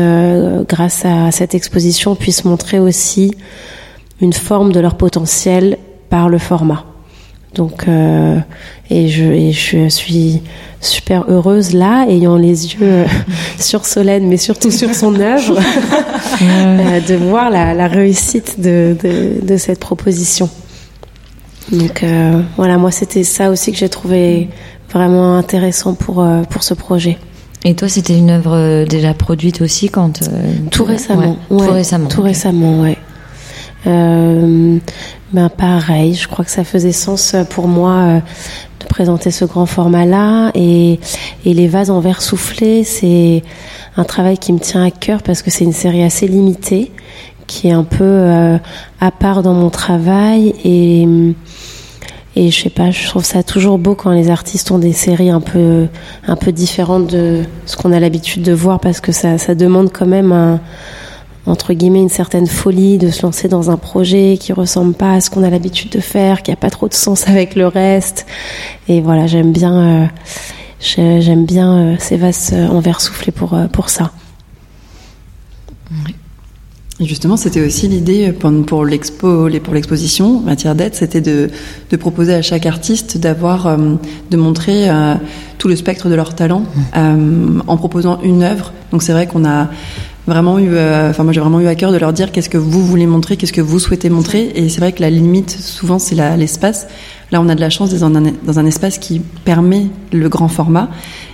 [0.68, 3.34] grâce à cette exposition, puissent montrer aussi
[4.20, 5.76] une forme de leur potentiel
[6.08, 6.84] par le format.
[7.54, 8.38] Donc, euh,
[8.90, 10.42] et, je, et je suis
[10.80, 13.04] super heureuse là, ayant les yeux euh,
[13.58, 15.58] sur Solène, mais surtout sur son œuvre,
[16.42, 20.48] euh, de voir la, la réussite de, de, de cette proposition.
[21.72, 24.48] Donc euh, voilà, moi c'était ça aussi que j'ai trouvé
[24.92, 27.18] vraiment intéressant pour, pour ce projet.
[27.66, 31.38] Et toi, c'était une œuvre déjà produite aussi quand euh, Tout récemment.
[31.50, 32.08] Ouais, ouais, Tout récemment.
[32.08, 32.98] Tout récemment, ouais.
[33.86, 34.78] Euh,
[35.32, 38.20] ben pareil, je crois que ça faisait sens pour moi euh,
[38.80, 40.50] de présenter ce grand format-là.
[40.54, 41.00] Et,
[41.44, 43.42] les vases en verre soufflé, c'est
[43.96, 46.92] un travail qui me tient à cœur parce que c'est une série assez limitée
[47.46, 48.58] qui est un peu euh,
[49.00, 50.54] à part dans mon travail.
[50.64, 51.06] Et
[52.36, 55.30] Et je sais pas, je trouve ça toujours beau quand les artistes ont des séries
[55.30, 55.86] un peu,
[56.26, 60.06] un peu différentes de ce qu'on a l'habitude de voir parce que ça demande quand
[60.06, 60.58] même un,
[61.46, 65.20] entre guillemets une certaine folie de se lancer dans un projet qui ressemble pas à
[65.20, 68.26] ce qu'on a l'habitude de faire, qui a pas trop de sens avec le reste.
[68.88, 70.06] Et voilà, j'aime bien, euh,
[71.20, 74.12] j'aime bien euh, ces vases en verre soufflé pour euh, pour ça.
[77.00, 81.50] Et justement, c'était aussi l'idée pour l'expo, pour l'exposition matière d'aide, c'était de,
[81.90, 83.76] de, proposer à chaque artiste d'avoir,
[84.30, 84.88] de montrer
[85.58, 86.62] tout le spectre de leur talent
[86.94, 88.72] en proposant une œuvre.
[88.92, 89.70] Donc c'est vrai qu'on a
[90.26, 92.58] vraiment eu, euh, enfin moi j'ai vraiment eu à cœur de leur dire qu'est-ce que
[92.58, 94.52] vous voulez montrer, qu'est-ce que vous souhaitez montrer.
[94.54, 96.86] Et c'est vrai que la limite souvent c'est l'espace.
[97.30, 100.28] Là on a de la chance d'être dans un, dans un espace qui permet le
[100.28, 100.88] grand format.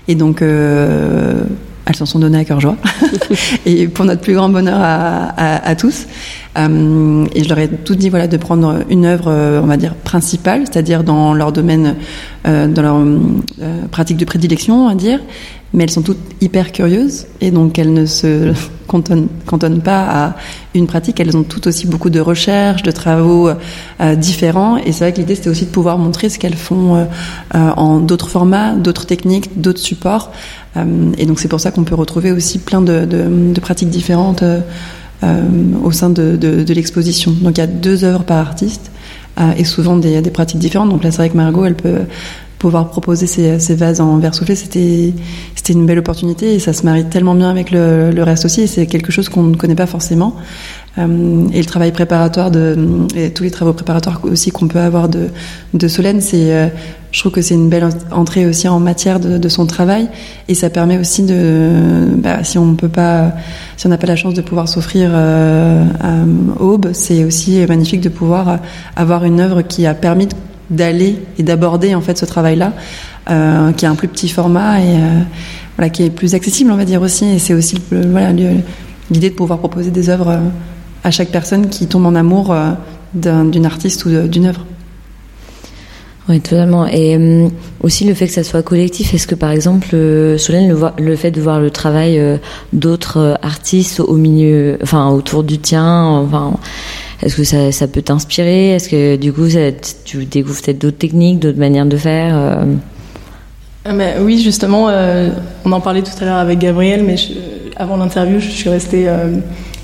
[0.09, 1.45] Et donc euh,
[1.87, 2.77] elles s'en sont données à cœur joie.
[3.67, 6.07] et pour notre plus grand bonheur à, à, à tous.
[6.59, 9.77] Euh, et je leur ai tout dit voilà de prendre une œuvre, euh, on va
[9.77, 11.97] dire principale, c'est-à-dire dans leur domaine,
[12.47, 15.21] euh, dans leur euh, pratique de prédilection, à dire,
[15.73, 18.53] mais elles sont toutes hyper curieuses et donc elles ne se
[18.91, 20.37] cantonnent, cantonnent pas à
[20.75, 21.21] une pratique.
[21.21, 24.77] Elles ont toutes aussi beaucoup de recherches, de travaux euh, différents.
[24.79, 27.05] Et c'est vrai que l'idée c'était aussi de pouvoir montrer ce qu'elles font euh,
[27.77, 30.33] en d'autres formats, d'autres techniques, d'autres supports.
[30.77, 34.43] Euh, et donc c'est pour ça qu'on peut retrouver aussi plein de pratiques différentes
[35.85, 37.33] au sein de, de l'exposition.
[37.43, 38.91] Donc il y a deux œuvres par artiste
[39.57, 40.91] et souvent des, pratiques différentes.
[40.91, 42.01] Donc là, c'est vrai que Margot, elle peut
[42.59, 45.15] pouvoir proposer ces, vases en verre soufflé, c'était
[45.71, 48.69] une belle opportunité et ça se marie tellement bien avec le, reste aussi.
[48.69, 50.37] C'est quelque chose qu'on ne connaît pas forcément.
[50.99, 52.77] Euh, et le travail préparatoire de
[53.15, 55.29] et tous les travaux préparatoires aussi qu'on peut avoir de
[55.73, 56.67] de Solène, c'est euh,
[57.13, 60.09] je trouve que c'est une belle entrée aussi en matière de, son travail
[60.49, 61.71] et ça permet aussi de
[62.17, 63.33] bah, si on peut pas
[63.77, 65.85] si on n'a pas la chance de pouvoir s'offrir euh,
[66.61, 68.59] Aube, c'est aussi magnifique de pouvoir
[68.95, 70.29] avoir une œuvre qui a permis
[70.71, 72.73] d'aller et d'aborder en fait ce travail-là,
[73.29, 75.21] euh, qui a un plus petit format et euh,
[75.77, 77.27] voilà, qui est plus accessible, on va dire aussi.
[77.27, 80.39] Et c'est aussi voilà l'idée de pouvoir proposer des œuvres euh,
[81.05, 82.55] à chaque personne qui tombe en amour
[83.15, 84.67] d'une artiste ou d'une œuvre.
[86.29, 86.87] Oui, totalement.
[86.87, 87.49] Et euh,
[87.83, 89.15] aussi le fait que ça soit collectif.
[89.15, 92.21] Est-ce que par exemple, euh, Solène, le, fait de voir le travail
[92.73, 96.29] d'autres artistes au milieu, enfin autour du tien,
[97.23, 98.71] est-ce que ça, peut t'inspirer?
[98.71, 99.47] Est-ce que du coup,
[100.05, 102.65] tu découvres peut-être d'autres techniques, d'autres manières de faire euh...
[103.93, 105.31] mais, Oui, justement, euh,
[105.65, 107.17] on en parlait tout à l'heure avec Gabriel, mais
[107.77, 109.35] avant l'interview, je suis restée, euh,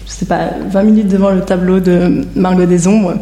[0.07, 3.15] je sais pas, 20 minutes devant le tableau de Margot des Ombres,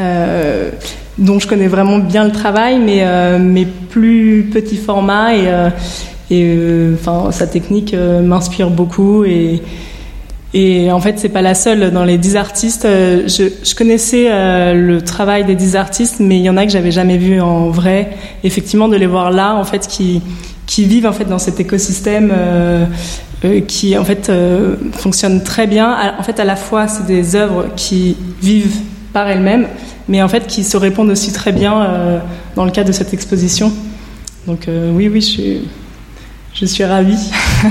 [0.00, 0.70] euh,
[1.18, 5.48] dont je connais vraiment bien le travail, mais, euh, plus petit format et,
[6.30, 11.90] et enfin, sa technique m'inspire beaucoup et en fait, c'est pas la seule.
[11.90, 16.42] Dans les dix artistes, euh, je, connaissais euh, le travail des dix artistes, mais il
[16.42, 18.10] y en a que j'avais jamais vu en vrai.
[18.44, 20.22] Effectivement, de les voir là, en fait, qui
[20.66, 22.86] qui vivent en fait dans cet écosystème euh,
[23.44, 26.14] euh qui en fait euh, fonctionne très bien.
[26.18, 28.78] En fait, à la fois, c'est des œuvres qui vivent
[29.14, 29.68] par elles-mêmes,
[30.08, 32.18] mais en fait qui se répondent aussi très bien euh,
[32.54, 33.72] dans le cadre de cette exposition.
[34.46, 35.60] Donc oui, oui, je suis,
[36.52, 37.16] je suis ravie.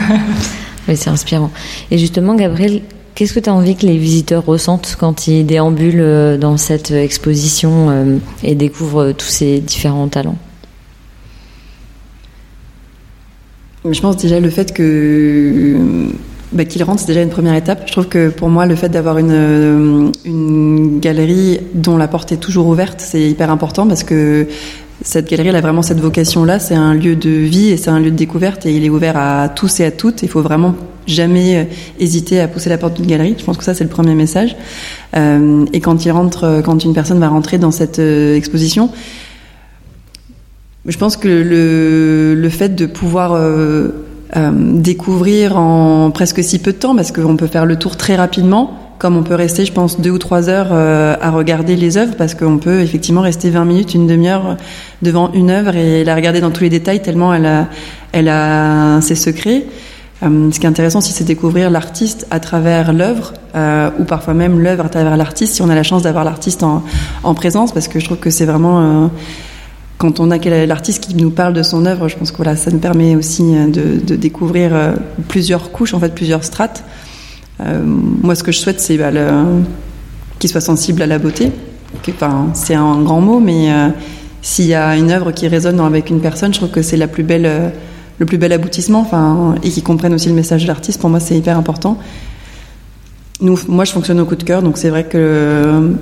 [0.87, 1.51] Oui, c'est inspirant.
[1.91, 2.81] Et justement, Gabriel,
[3.15, 6.91] qu'est-ce que tu as envie que les visiteurs ressentent quand ils déambulent euh, dans cette
[6.91, 10.37] exposition euh, et découvrent tous ces différents talents?
[13.89, 15.77] Je pense déjà le fait que
[16.53, 17.83] bah, qu'ils rentrent, c'est déjà une première étape.
[17.85, 22.37] Je trouve que pour moi, le fait d'avoir une, une galerie dont la porte est
[22.37, 24.47] toujours ouverte, c'est hyper important parce que
[25.01, 26.59] cette galerie, a vraiment cette vocation-là.
[26.59, 29.17] C'est un lieu de vie et c'est un lieu de découverte et il est ouvert
[29.17, 30.23] à tous et à toutes.
[30.23, 31.63] Il faut vraiment jamais euh,
[31.99, 33.35] hésiter à pousser la porte d'une galerie.
[33.37, 34.55] Je pense que ça, c'est le premier message.
[35.15, 38.89] Euh, et quand il rentre, euh, quand une personne va rentrer dans cette euh, exposition,
[40.85, 43.89] je pense que le, le fait de pouvoir euh, euh,
[44.35, 48.83] découvrir en presque si peu de temps, parce qu'on peut faire le tour très rapidement,
[49.03, 52.15] comme on peut rester, je pense, deux ou trois heures euh, à regarder les œuvres,
[52.17, 54.55] parce qu'on peut effectivement rester 20 minutes, une demi-heure
[55.01, 57.67] devant une œuvre et la regarder dans tous les détails, tellement elle a,
[58.13, 59.65] elle a ses secrets.
[60.23, 64.33] Euh, ce qui est intéressant aussi, c'est découvrir l'artiste à travers l'œuvre, euh, ou parfois
[64.33, 66.81] même l'œuvre à travers l'artiste, si on a la chance d'avoir l'artiste en,
[67.23, 69.09] en, présence, parce que je trouve que c'est vraiment...
[69.93, 72.55] Euh, quand on a l'artiste qui nous parle de son œuvre, je pense que voilà,
[72.55, 74.95] ça nous permet aussi de, de découvrir
[75.27, 76.83] plusieurs couches, en fait, plusieurs strates.
[77.61, 79.11] Euh, moi, ce que je souhaite, c'est bah,
[80.39, 81.51] qu'il soit sensible à la beauté.
[82.09, 83.89] Enfin, c'est un grand mot, mais euh,
[84.41, 87.69] s'il y a une œuvre qui résonne avec une personne, je trouve que c'est euh,
[88.19, 89.01] le plus bel aboutissement.
[89.01, 90.99] Enfin, et qui comprenne aussi le message de l'artiste.
[90.99, 91.97] Pour moi, c'est hyper important.
[93.41, 95.93] Nous, moi, je fonctionne au coup de cœur, donc c'est vrai que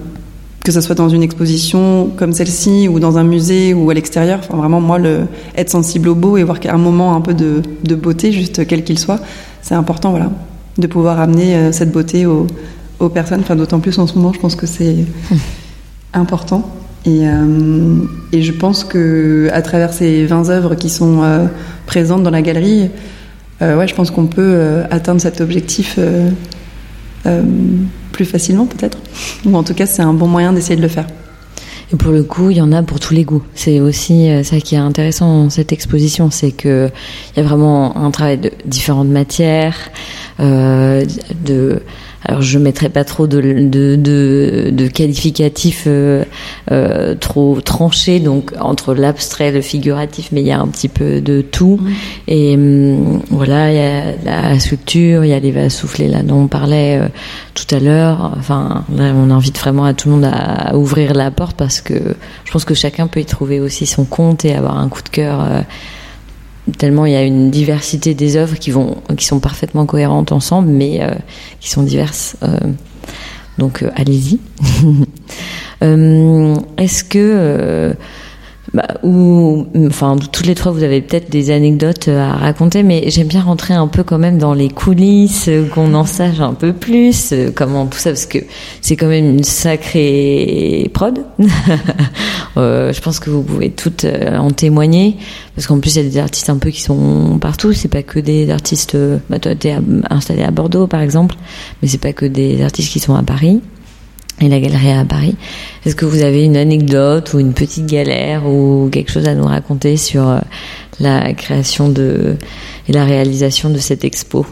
[0.63, 4.39] que ce soit dans une exposition comme celle-ci ou dans un musée ou à l'extérieur.
[4.43, 5.21] Enfin, vraiment, moi, le,
[5.55, 8.83] être sensible au beau et voir qu'un moment un peu de, de beauté, juste quel
[8.83, 9.19] qu'il soit,
[9.61, 10.31] c'est important, voilà,
[10.77, 12.45] de pouvoir amener euh, cette beauté aux,
[12.99, 13.41] aux personnes.
[13.41, 14.97] Enfin, d'autant plus en ce moment, je pense que c'est
[16.13, 16.69] important.
[17.05, 17.95] Et, euh,
[18.31, 21.47] et, je pense que à travers ces 20 œuvres qui sont euh,
[21.87, 22.91] présentes dans la galerie,
[23.59, 25.99] ouais, je pense qu'on peut atteindre cet objectif
[27.25, 27.43] euh,
[28.11, 28.97] plus facilement peut-être.
[29.45, 31.07] Ou en tout cas, c'est un bon moyen d'essayer de le faire.
[31.93, 33.43] Et pour le coup, il y en a pour tous les goûts.
[33.53, 36.89] C'est aussi ça qui est intéressant dans cette exposition, c'est que
[37.35, 39.75] il y a vraiment un travail de différentes matières,
[40.39, 41.05] euh,
[41.45, 41.81] de
[42.23, 46.23] alors je mettrai pas trop de, de, de, de qualificatifs euh,
[46.71, 51.19] euh, trop tranchés, donc entre l'abstrait, le figuratif, mais il y a un petit peu
[51.19, 51.79] de tout.
[51.81, 51.89] Mmh.
[52.27, 56.21] Et hum, voilà, il y a la sculpture, il y a les vases soufflés là
[56.21, 57.07] dont on parlait euh,
[57.55, 58.33] tout à l'heure.
[58.37, 61.81] Enfin, là, on invite vraiment à tout le monde à, à, ouvrir la porte parce
[61.81, 61.95] que
[62.45, 65.09] je pense que chacun peut y trouver aussi son compte et avoir un coup de
[65.09, 65.61] cœur euh,
[66.77, 70.69] tellement il y a une diversité des œuvres qui vont qui sont parfaitement cohérentes ensemble
[70.69, 71.13] mais euh,
[71.59, 72.57] qui sont diverses euh,
[73.57, 74.39] donc euh, allez-y.
[75.81, 77.95] Est-ce que
[78.73, 83.27] bah, ou enfin toutes les trois vous avez peut-être des anecdotes à raconter mais j'aime
[83.27, 87.33] bien rentrer un peu quand même dans les coulisses qu'on en sache un peu plus
[87.53, 88.37] comment tout ça parce que
[88.79, 91.19] c'est quand même une sacrée prod.
[92.57, 95.15] Euh, je pense que vous pouvez toutes en témoigner
[95.55, 97.71] parce qu'en plus il y a des artistes un peu qui sont partout.
[97.71, 98.97] C'est pas que des artistes
[99.29, 99.73] bah toi t'es
[100.09, 101.35] installé à Bordeaux par exemple
[101.81, 103.61] mais c'est pas que des artistes qui sont à Paris
[104.39, 105.35] et la galerie à Paris.
[105.85, 109.45] Est-ce que vous avez une anecdote ou une petite galère ou quelque chose à nous
[109.45, 110.39] raconter sur
[110.99, 112.37] la création de
[112.87, 114.45] et la réalisation de cette expo?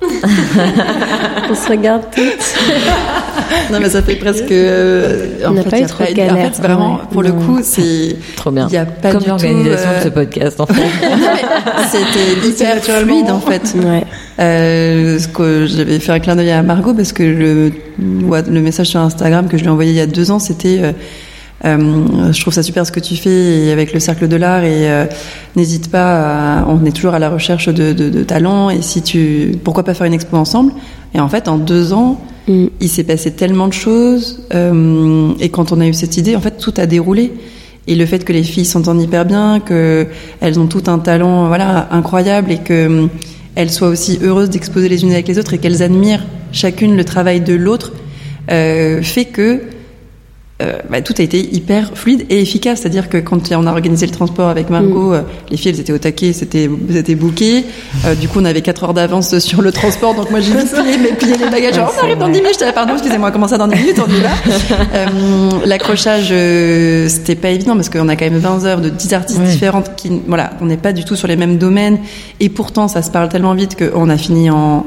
[0.02, 2.54] On se regarde toutes.
[3.72, 4.50] non mais ça fait presque.
[4.50, 6.46] Euh, on n'a pas eu trop de galère.
[6.46, 7.28] En fait, vraiment, pour non.
[7.28, 8.16] le coup, c'est.
[8.36, 8.66] Trop bien.
[8.68, 9.98] Il y a pas Comme du l'organisation euh...
[9.98, 10.82] de ce podcast, en fait.
[11.90, 13.74] C'était hyper fluide, en fait.
[13.76, 14.04] Ouais.
[14.40, 18.88] Euh, ce que j'avais fait un clin d'œil à Margot parce que le, le message
[18.88, 20.78] sur Instagram que je lui ai envoyé il y a deux ans, c'était.
[20.80, 20.92] Euh,
[21.64, 24.90] euh, je trouve ça super ce que tu fais avec le cercle de l'art et
[24.90, 25.06] euh,
[25.56, 26.60] n'hésite pas.
[26.60, 29.84] À, on est toujours à la recherche de, de, de talents et si tu, pourquoi
[29.84, 30.72] pas faire une expo ensemble?
[31.14, 32.70] Et en fait, en deux ans, mm.
[32.80, 36.40] il s'est passé tellement de choses euh, et quand on a eu cette idée, en
[36.40, 37.32] fait, tout a déroulé.
[37.86, 40.06] Et le fait que les filles s'entendent hyper bien, que
[40.40, 43.08] elles ont tout un talent, voilà, incroyable et que
[43.54, 47.04] elles soient aussi heureuses d'exposer les unes avec les autres et qu'elles admirent chacune le
[47.04, 47.92] travail de l'autre,
[48.50, 49.62] euh, fait que
[50.60, 52.80] euh, bah, tout a été hyper fluide et efficace.
[52.80, 55.14] C'est-à-dire que quand on a organisé le transport avec Margot, mmh.
[55.14, 57.64] euh, les filles elles étaient au taquet, c'était c'était booké.
[58.04, 60.72] Euh, du coup, on avait 4 heures d'avance sur le transport, donc moi j'ai vite
[60.72, 61.76] plié, mais plié les bagages.
[61.76, 62.56] Genre, on arrive dans 10 minutes.
[62.58, 64.28] J'étais pardon, excusez-moi, comment ça dans 10 minutes On y va.
[64.94, 65.06] Euh,
[65.66, 66.28] L'accrochage,
[67.08, 69.46] c'était pas évident parce qu'on a quand même 20 heures de 10 artistes ouais.
[69.46, 71.98] différentes qui, voilà, on n'est pas du tout sur les mêmes domaines
[72.40, 74.86] et pourtant ça se parle tellement vite qu'on a fini en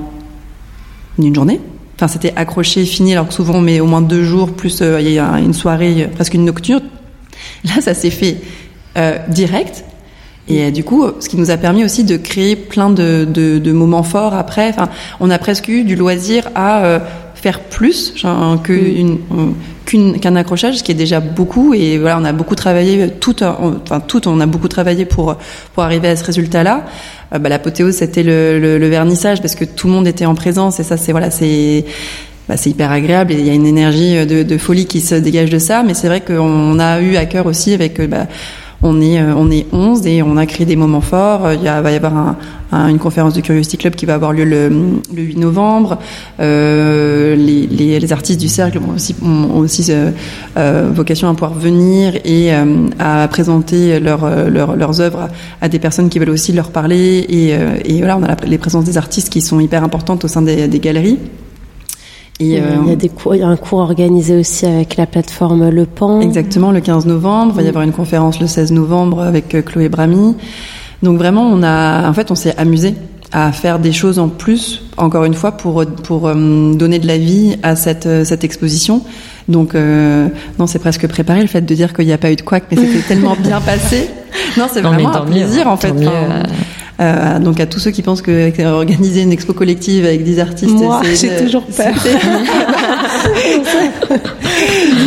[1.20, 1.60] une journée.
[2.02, 5.00] Enfin, c'était accroché, fini, alors que souvent on met au moins deux jours, plus euh,
[5.00, 6.82] il y a une soirée, presque une nocturne.
[7.64, 8.38] Là, ça s'est fait
[8.98, 9.86] euh, direct.
[10.48, 13.60] Et euh, du coup, ce qui nous a permis aussi de créer plein de, de,
[13.60, 14.70] de moments forts après.
[14.70, 17.00] Enfin, on a presque eu du loisir à euh,
[17.36, 19.20] faire plus genre, que une,
[19.86, 21.76] qu'un qu accrochage, ce qui est déjà beaucoup.
[21.76, 25.36] Et voilà, on a beaucoup travaillé, tout, enfin tout, on a beaucoup travaillé pour
[25.76, 26.86] pour arriver à ce résultat-là.
[27.34, 30.80] Euh, bah, l'apothéose, c'était le, vernissage parce que tout le monde était en présence.
[30.80, 31.86] Et ça, c'est voilà, c'est
[32.48, 35.50] bah, hyper agréable et il y a une énergie de, de, folie qui se dégage
[35.50, 35.84] de ça.
[35.84, 38.28] Mais c'est vrai qu'on a eu à cœur aussi avec bah,
[38.84, 41.54] on est on est 11 et on a créé des moments forts.
[41.54, 42.38] Il y a, va y avoir un,
[42.72, 44.70] un, une conférence de Curiosity Club qui va avoir lieu le,
[45.14, 46.00] le 8 novembre.
[46.40, 50.12] Euh, les, les, les, artistes du cercle ont aussi, ont aussi euh,
[50.58, 55.70] euh, vocation à pouvoir venir et euh, à présenter leur, leur, leurs œuvres à, à,
[55.70, 57.26] des personnes qui veulent aussi leur parler.
[57.30, 57.50] Et,
[57.86, 60.42] et voilà, on a la, les présences des artistes qui sont hyper importantes au sein
[60.42, 61.20] des, des galeries.
[62.42, 64.98] Et euh, il, y a des cours, il y a un cours organisé aussi avec
[64.98, 66.22] la plateforme Le Pan.
[66.22, 67.54] Exactement, le 15 novembre.
[67.54, 70.36] Il va y avoir une conférence le 16 novembre avec euh, Chloé Brami.
[71.04, 72.96] Donc vraiment, on a, en fait, on s'est amusé
[73.32, 77.18] à faire des choses en plus, encore une fois, pour pour euh, donner de la
[77.18, 79.04] vie à cette cette exposition.
[79.48, 80.28] Donc euh,
[80.60, 82.64] non, c'est presque préparé le fait de dire qu'il n'y a pas eu de couac,
[82.72, 84.10] mais c'était tellement bien passé.
[84.58, 85.94] Non, c'est vraiment un plaisir mieux, en fait.
[85.94, 86.44] Mieux, euh...
[87.02, 90.76] Euh, donc à tous ceux qui pensent que organiser une expo collective avec 10 artistes,
[90.76, 91.96] moi j'ai toujours peur.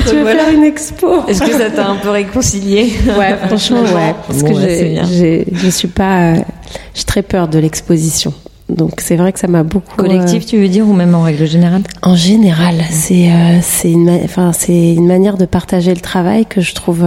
[0.09, 0.45] tu veux voilà.
[0.45, 4.15] faire une expo Est-ce que ça t'a un peu réconcilié Ouais, franchement ouais.
[4.27, 6.37] Parce bon, que ouais, je suis pas, euh,
[6.95, 8.35] j'ai très peur de l'exposition.
[8.69, 9.95] Donc c'est vrai que ça m'a beaucoup.
[9.95, 13.31] Collectif, tu veux dire, ou même en règle générale En général, c'est
[13.63, 17.05] c'est une, enfin, c'est une manière de partager le travail que je trouve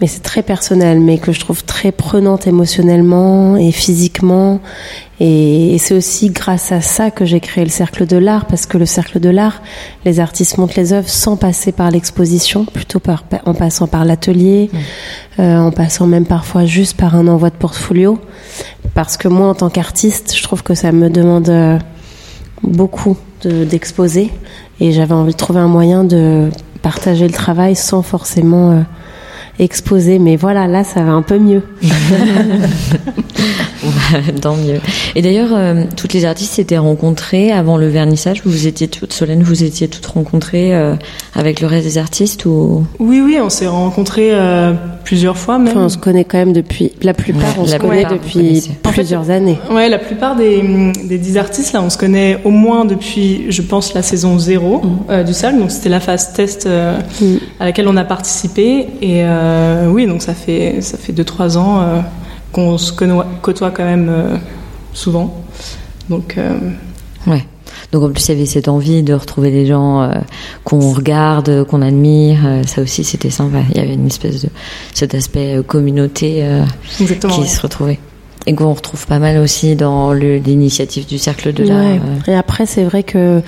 [0.00, 4.60] mais c'est très personnel, mais que je trouve très prenante émotionnellement et physiquement.
[5.20, 8.78] Et, c'est aussi grâce à ça que j'ai créé le Cercle de l'Art, parce que
[8.78, 9.60] le Cercle de l'Art,
[10.04, 14.70] les artistes montent les œuvres sans passer par l'exposition, plutôt par, en passant par l'atelier,
[14.72, 15.40] mmh.
[15.40, 18.18] euh, en passant même parfois juste par un envoi de portfolio.
[18.94, 21.78] Parce que moi, en tant qu'artiste, je trouve que ça me demande euh,
[22.62, 24.30] beaucoup d'exposer.
[24.80, 26.50] et j'avais envie de trouver un moyen de
[26.82, 28.70] partager le travail sans forcément...
[28.70, 28.82] Euh,
[29.58, 30.18] exposé.
[30.18, 31.62] Mais voilà, là, ça va un peu mieux.
[34.40, 34.80] Tant mieux.
[35.14, 38.42] Et d'ailleurs, euh, toutes les artistes s'étaient rencontrées avant le vernissage.
[38.44, 40.94] Vous étiez toutes, Solène, vous étiez toutes rencontrées euh,
[41.34, 42.84] avec le reste des artistes ou?
[42.98, 44.72] Oui, oui, on s'est rencontrées euh,
[45.04, 45.76] plusieurs fois même.
[45.76, 46.92] on se connaît quand même depuis.
[47.02, 49.58] La plupart, on se connaît depuis plusieurs années.
[49.70, 50.62] Ouais, la plupart des,
[51.04, 54.82] des dix artistes là, on se connaît au moins depuis, je pense, la saison 0
[54.82, 55.24] mm.
[55.24, 55.58] du cercle.
[55.58, 57.24] Donc c'était la phase test mm.
[57.60, 59.22] à laquelle on a participé et
[59.88, 62.02] oui, donc ça fait ça fait deux trois ans
[62.52, 62.92] qu'on se
[63.42, 64.36] côtoie quand même euh,
[64.92, 65.34] souvent.
[66.08, 66.58] Donc, euh,
[67.26, 67.44] ouais.
[67.92, 70.12] Donc en plus il y avait cette envie de retrouver des gens euh,
[70.64, 72.38] qu'on regarde, qu'on admire.
[72.66, 73.58] ça aussi c'était sympa.
[73.70, 74.48] Il y avait une espèce de
[74.92, 76.46] cet aspect communauté
[76.98, 77.06] qui
[77.46, 77.98] se retrouvait
[78.48, 81.98] et qu'on retrouve pas mal aussi dans l'initiative du cercle de l'art.
[82.26, 83.40] Et après c'est vrai que euh,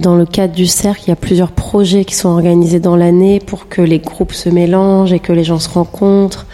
[0.00, 3.38] dans le cadre du cercle, il y a plusieurs projets qui sont organisés dans l'année
[3.38, 6.46] pour que les groupes se mélangent et que les gens se rencontrent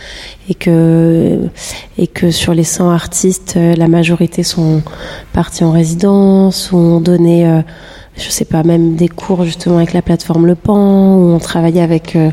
[0.48, 1.38] et que
[1.96, 4.82] et que sur les 100 artistes, euh, la majorité sont
[5.32, 7.62] partis en résidence ou ont donné euh,
[8.20, 11.80] je sais pas, même des cours justement avec la plateforme Le Pan, où on travaillait
[11.80, 12.30] avec euh,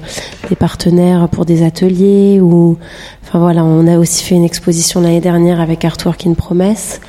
[0.49, 2.77] des partenaires pour des ateliers, ou
[3.23, 6.99] enfin voilà, on a aussi fait une exposition l'année dernière avec Artwork in Promesse.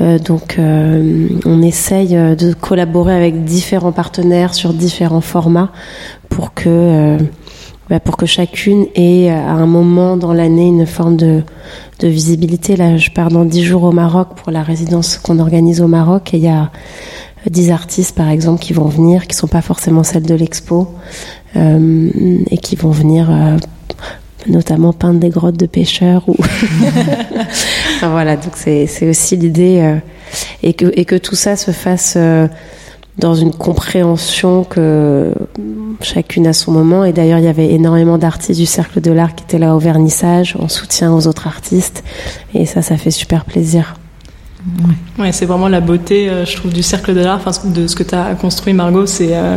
[0.00, 5.70] Euh, donc euh, on essaye de collaborer avec différents partenaires sur différents formats
[6.28, 7.18] pour que
[7.90, 11.42] bah, pour que chacune ait à un moment dans l'année une forme de,
[12.00, 12.74] visibilité.
[12.74, 16.34] Là, je pars dans dix jours au Maroc pour la résidence qu'on organise au Maroc
[16.34, 16.72] et il y a
[17.50, 20.88] 10 artistes par exemple qui vont venir, qui sont pas forcément celles de l'expo,
[21.56, 22.08] euh,
[22.50, 23.56] et qui vont venir euh,
[24.46, 26.24] notamment peindre des grottes de pêcheurs.
[26.28, 26.36] Ou
[28.00, 29.96] voilà, donc c'est aussi l'idée euh,
[30.62, 32.16] et, que, et que tout ça se fasse
[33.18, 35.34] dans une compréhension que
[36.00, 37.04] chacune a son moment.
[37.04, 39.78] Et d'ailleurs, il y avait énormément d'artistes du Cercle de l'Art qui étaient là au
[39.78, 42.02] vernissage, en soutien aux autres artistes.
[42.54, 43.96] Et ça, ça fait super plaisir.
[45.18, 48.02] Ouais, c'est vraiment la beauté, euh, je trouve, du cercle de l'art, de ce que
[48.02, 49.06] tu as construit, Margot.
[49.06, 49.56] C'est euh,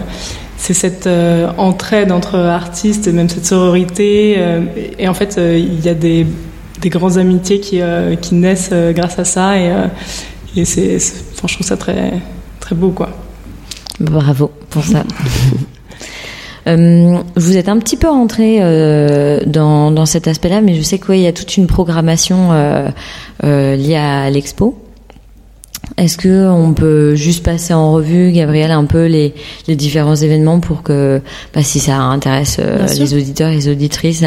[0.58, 4.40] c'est cette euh, entraide entre artistes, même cette sororité.
[4.98, 6.26] et en fait, il y a des,
[6.82, 7.82] des grandes amitiés qui,
[8.22, 9.60] qui naissent grâce à ça.
[9.60, 9.72] Et,
[10.56, 12.14] et c'est, je trouve ça très,
[12.62, 13.10] très beau, quoi.
[14.00, 15.04] Bravo pour ça.
[16.66, 18.60] vous êtes un petit peu rentré
[19.46, 22.52] dans, dans, cet aspect-là, mais je sais qu'il y a toute une programmation
[23.44, 24.85] liée à l'expo.
[25.98, 29.34] Est-ce que on peut juste passer en revue, Gabriel, un peu les,
[29.68, 31.22] les différents événements pour que,
[31.54, 34.24] bah, si ça intéresse euh, les auditeurs et les auditrices,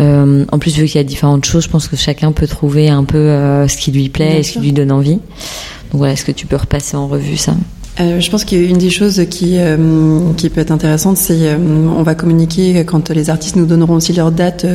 [0.00, 2.88] euh, en plus vu qu'il y a différentes choses, je pense que chacun peut trouver
[2.88, 5.16] un peu euh, ce qui lui plaît et ce qui lui donne envie.
[5.16, 7.54] Donc voilà, est-ce que tu peux repasser en revue ça?
[8.00, 12.02] Euh, je pense qu'une des choses qui, euh, qui peut être intéressante, c'est euh, on
[12.02, 14.66] va communiquer quand les artistes nous donneront aussi leur date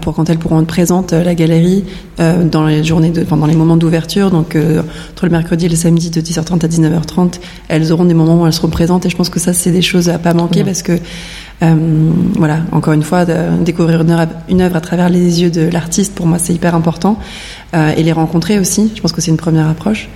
[0.00, 1.84] pour quand elles pourront être présentes à la galerie
[2.18, 4.30] dans les journées de, pendant les moments d'ouverture.
[4.30, 4.56] Donc
[5.10, 8.46] entre le mercredi et le samedi de 10h30 à 19h30, elles auront des moments où
[8.46, 9.06] elles seront présentes.
[9.06, 10.98] Et je pense que ça, c'est des choses à pas manquer parce que
[11.60, 14.02] voilà, encore une fois, découvrir
[14.48, 17.18] une œuvre, à travers les yeux de l'artiste, pour moi, c'est hyper important.
[17.72, 20.08] et les rencontrer aussi, je pense que c'est une première approche.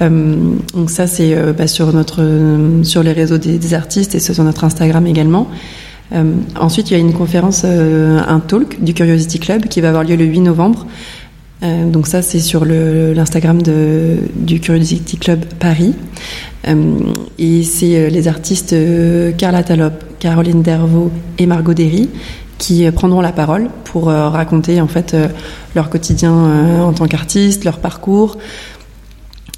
[0.00, 4.20] Euh, donc ça, c'est euh, bah, sur notre, euh, sur les réseaux des, artistes et
[4.20, 5.48] sur notre Instagram également.
[6.58, 10.16] ensuite, il y a une conférence, un talk du Curiosity Club qui va avoir lieu
[10.16, 10.86] le 8 novembre.
[11.62, 15.94] donc ça, c'est sur l'Instagram du Curiosity Club Paris.
[16.66, 18.74] Et c'est les artistes
[19.36, 22.10] Carla Talop, Caroline Dervaux et Margot Derry
[22.58, 25.16] qui prendront la parole pour raconter en fait
[25.74, 26.32] leur quotidien
[26.82, 28.36] en tant qu'artiste, leur parcours,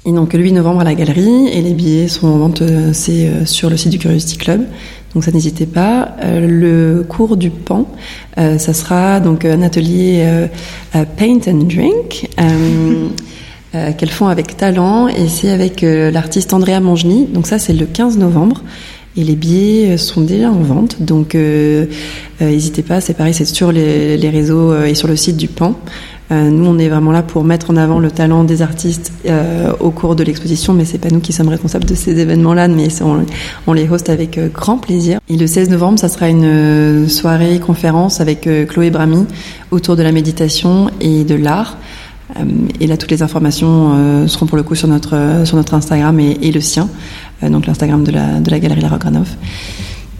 [0.03, 2.91] et donc le 8 novembre à la galerie et les billets sont en vente euh,
[3.09, 4.65] euh, sur le site du Curiosity Club.
[5.13, 6.15] Donc ça n'hésitez pas.
[6.23, 7.85] Euh, le cours du pan,
[8.35, 10.25] ça sera donc un atelier
[10.93, 12.29] paint and drink
[13.71, 17.25] qu'elles font avec talent et c'est avec l'artiste Andrea Mangeni.
[17.25, 18.63] Donc ça c'est le 15 novembre.
[19.17, 21.35] Et les billets sont déjà en vente, donc
[22.39, 25.75] n'hésitez pas, c'est pareil, c'est sur les, réseaux et sur le site du PAN.
[26.31, 29.73] Euh, nous, on est vraiment là pour mettre en avant le talent des artistes euh,
[29.81, 32.87] au cours de l'exposition, mais c'est pas nous qui sommes responsables de ces événements-là, mais
[33.67, 35.19] on, les host avec euh, grand plaisir.
[35.27, 39.25] Et le 16 novembre, ça sera une euh, soirée conférence avec Chloé Brami
[39.71, 41.77] autour de la méditation et de l'art.
[42.79, 46.37] Et là, toutes les informations seront pour le coup sur notre sur notre Instagram et,
[46.41, 46.89] et le sien,
[47.41, 49.27] donc l'Instagram de la de la galerie La Granov.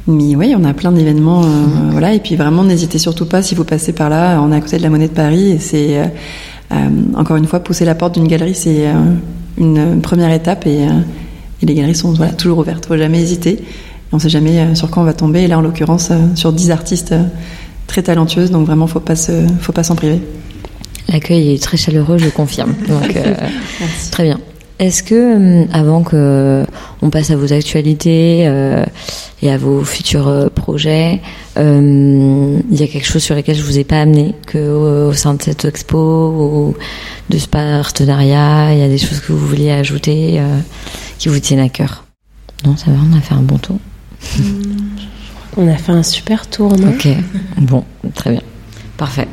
[0.07, 1.91] Mais oui, on a plein d'événements, euh, mhm.
[1.91, 2.13] voilà.
[2.13, 4.41] Et puis vraiment, n'hésitez surtout pas si vous passez par là.
[4.41, 6.05] On est à côté de la Monnaie de Paris et c'est euh,
[6.71, 8.85] euh, encore une fois pousser la porte d'une galerie, c'est
[9.57, 10.87] une première étape et,
[11.61, 12.85] et, les galeries sont voilà toujours ouvertes.
[12.85, 13.63] Faut jamais hésiter.
[14.11, 15.41] on sait jamais sur quoi on va tomber.
[15.41, 17.13] Et là, en l'occurrence, sur 10 artistes
[17.87, 18.51] très talentueuses.
[18.51, 20.21] Donc vraiment, faut pas se, faut pas s'en priver.
[21.09, 22.73] L'accueil est très chaleureux, je confirme.
[22.87, 23.17] Donc,
[24.11, 24.39] très bien.
[24.81, 26.65] Est-ce que, euh, avant que euh,
[27.03, 28.83] on passe à vos actualités euh,
[29.43, 31.21] et à vos futurs projets,
[31.55, 35.35] il y a quelque chose sur lequel je vous ai pas amené que au, sein
[35.35, 36.75] de cette expo ou
[37.29, 40.41] de ce partenariat, il y a des choses que vous vouliez ajouter
[41.19, 42.05] qui vous tiennent à cœur?
[42.65, 43.77] Non, ça va, on a fait un bon tour.
[45.57, 46.89] On a fait un super tour, non?
[46.89, 47.07] Ok,
[47.57, 47.83] bon,
[48.15, 48.41] très bien,
[48.97, 49.27] parfait.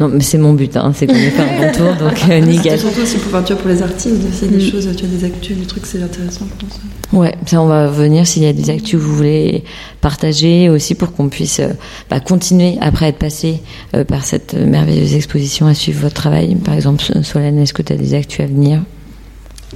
[0.00, 2.40] Non, mais c'est mon but, hein, c'est qu'on ait fait un bon tour, donc euh,
[2.40, 2.78] nickel.
[2.78, 4.70] Surtout aussi pour, tu vois, pour les artistes, s'il y a des mm.
[4.70, 6.80] choses, tu as des actus, des trucs, c'est intéressant pour ça.
[7.12, 9.64] Ouais, ça on va venir s'il y a des actus que vous voulez
[10.00, 11.70] partager, aussi pour qu'on puisse euh,
[12.08, 13.60] bah, continuer après être passé
[13.94, 16.54] euh, par cette merveilleuse exposition à suivre votre travail.
[16.54, 18.80] Par exemple, Solène, est-ce que tu as des actus à venir?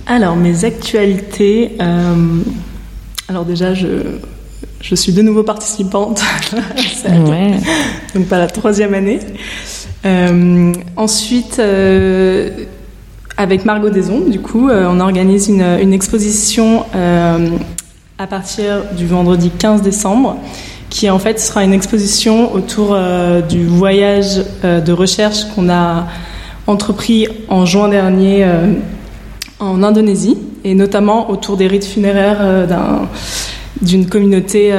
[0.06, 2.40] Alors, mes actualités, euh,
[3.28, 4.18] alors déjà, je,
[4.80, 6.22] je suis de nouveau participante,
[7.08, 7.54] ouais.
[8.14, 9.18] donc pas la troisième année.
[10.04, 12.50] Euh, ensuite, euh,
[13.36, 16.84] avec Margot Deson, du coup, euh, on organise une, une exposition
[18.18, 20.36] à partir du vendredi 15 décembre,
[20.88, 22.96] qui en fait sera une exposition autour
[23.48, 26.06] du voyage de recherche qu'on a
[26.68, 28.46] entrepris en juin dernier
[29.58, 32.68] en Indonésie, et notamment autour des rites funéraires
[33.82, 34.72] d'une communauté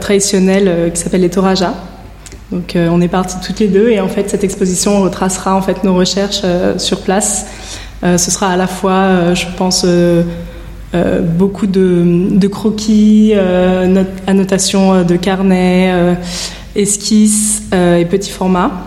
[0.00, 1.74] traditionnelle qui s'appelle les Toraja.
[2.52, 5.62] Donc euh, on est partis toutes les deux et en fait cette exposition retracera en
[5.62, 7.46] fait nos recherches euh, sur place.
[8.04, 9.86] Euh, ce sera à la fois, je pense,
[11.38, 13.34] beaucoup de, croquis,
[14.26, 16.16] annotations de carnets,
[16.74, 18.86] esquisses et petits formats.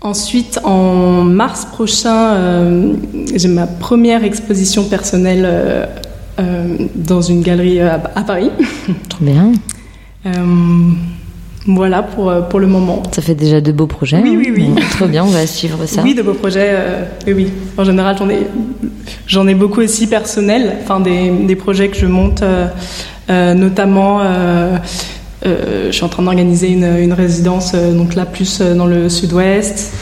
[0.00, 2.36] Ensuite, en mars prochain,
[3.34, 5.88] j'ai ma première exposition personnelle
[6.94, 8.50] dans une galerie à, Paris.
[9.08, 9.52] Trop bien.
[11.66, 13.02] Voilà pour, euh, pour le moment.
[13.12, 14.20] Ça fait déjà de beaux projets.
[14.22, 14.82] Oui, oui, oui.
[14.90, 16.02] Très bien, on va suivre ça.
[16.02, 16.70] Oui, de beaux projets.
[16.72, 17.52] Euh, oui, oui.
[17.78, 18.40] En général, j'en ai,
[19.26, 24.20] j'en ai beaucoup aussi personnels, enfin des, des projets que je monte, euh, notamment.
[25.42, 29.92] je suis en train d'organiser une, une, résidence, donc là plus dans le sud-ouest,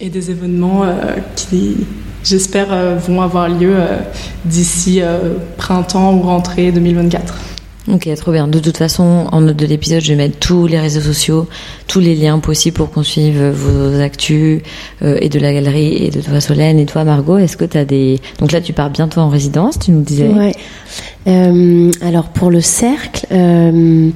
[0.00, 0.84] et des événements
[1.36, 1.76] qui,
[2.22, 2.68] j'espère,
[3.06, 3.74] vont avoir lieu
[4.44, 5.00] d'ici
[5.56, 7.53] printemps ou rentrée 2024.
[7.86, 8.48] Ok, trop bien.
[8.48, 11.46] De toute façon, en note de l'épisode, je vais mettre tous les réseaux sociaux,
[11.86, 14.62] tous les liens possibles pour qu'on suive vos actus
[15.02, 17.36] euh, et de la galerie et de toi Solène et toi Margot.
[17.36, 18.20] Est-ce que tu as des...
[18.38, 20.54] Donc là, tu pars bientôt en résidence, tu nous disais Ouais.
[21.26, 24.10] Euh, alors pour le cercle, euh,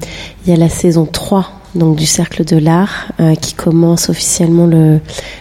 [0.47, 3.13] il y a la saison 3 donc du cercle de l'art
[3.43, 5.01] qui commence officiellement le,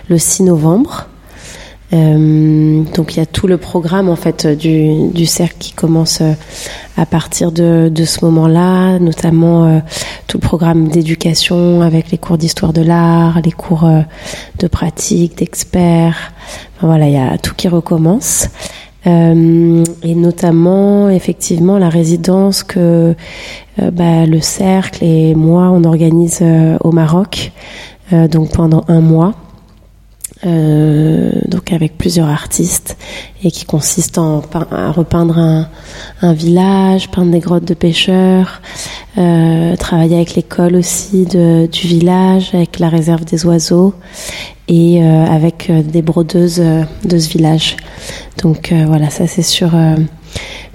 [0.09, 1.07] le 6 novembre.
[1.93, 6.19] Euh, donc il y a tout le programme en fait du, du cercle qui commence
[6.19, 6.33] euh,
[6.97, 9.79] à partir de, de ce moment-là, notamment euh,
[10.27, 14.01] tout le programme d'éducation avec les cours d'histoire de l'art, les cours euh,
[14.59, 16.33] de pratique, d'experts.
[16.81, 18.49] Voilà, il y a tout qui recommence.
[19.05, 23.15] et notamment effectivement la résidence que
[23.77, 26.43] bah, le cercle et moi on organise
[26.81, 27.53] au Maroc
[28.11, 29.33] donc pendant un mois
[30.45, 32.97] euh, donc avec plusieurs artistes
[33.43, 35.67] et qui consiste en à repeindre un,
[36.21, 38.61] un, village, peindre des grottes de pêcheurs,
[39.17, 43.93] euh, travailler avec l'école aussi de, du village, avec la réserve des oiseaux
[44.67, 47.77] et euh, avec euh, des brodeuses euh, de ce village.
[48.41, 49.71] Donc voilà, ça c'est sur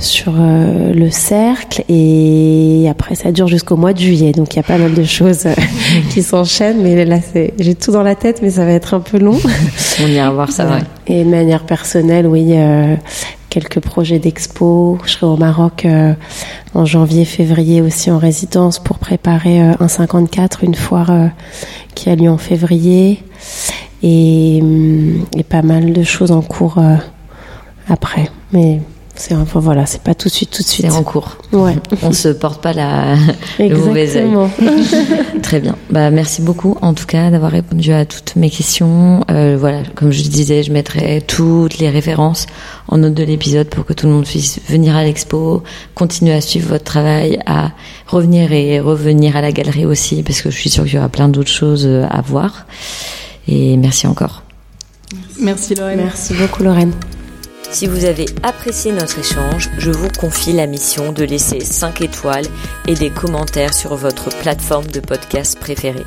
[0.02, 4.32] sur euh, le cercle et après ça dure jusqu'au mois de juillet.
[4.32, 5.54] Donc il y a pas mal de choses euh,
[6.10, 6.82] qui s'enchaînent.
[6.82, 9.38] Mais là c'est j'ai tout dans la tête mais ça va être un peu long.
[10.02, 10.82] On ira voir ça ouais.
[11.06, 12.96] et de manière personnelle oui euh,
[13.48, 14.98] quelques projets d'expo.
[15.04, 16.14] Je serai au Maroc euh,
[16.74, 21.12] en janvier février aussi en résidence pour préparer un 54 une foire
[21.94, 23.22] qui a lieu en février.
[24.02, 26.82] Et, hum, et, pas mal de choses en cours
[27.88, 28.30] après.
[28.52, 28.80] Mais
[29.14, 30.86] C'est enfin voilà, c'est pas tout de suite, tout de suite.
[30.90, 31.36] C'est en cours.
[31.52, 31.76] Ouais.
[32.02, 33.14] On se porte pas la,
[33.58, 34.24] le mauvais œil.
[34.24, 34.50] Exactement.
[35.42, 35.76] Très bien.
[35.90, 39.22] Bah, merci beaucoup, en tout cas, d'avoir répondu à toutes mes questions.
[39.30, 42.46] Euh, voilà, comme je disais, je mettrai toutes les références
[42.88, 45.62] en note de l'épisode pour que tout le monde puisse venir à l'expo,
[45.94, 47.72] continuer à suivre votre travail, à
[48.06, 51.10] revenir et revenir à la galerie aussi, parce que je suis sûre qu'il y aura
[51.10, 52.66] plein d'autres choses euh, à voir.
[53.46, 54.42] Et merci encore.
[55.38, 55.98] Merci Lorraine.
[55.98, 56.92] Merci beaucoup Lorraine.
[57.72, 62.44] Si vous avez apprécié notre échange, je vous confie la mission de laisser 5 étoiles
[62.86, 66.04] et des commentaires sur votre plateforme de podcast préférée.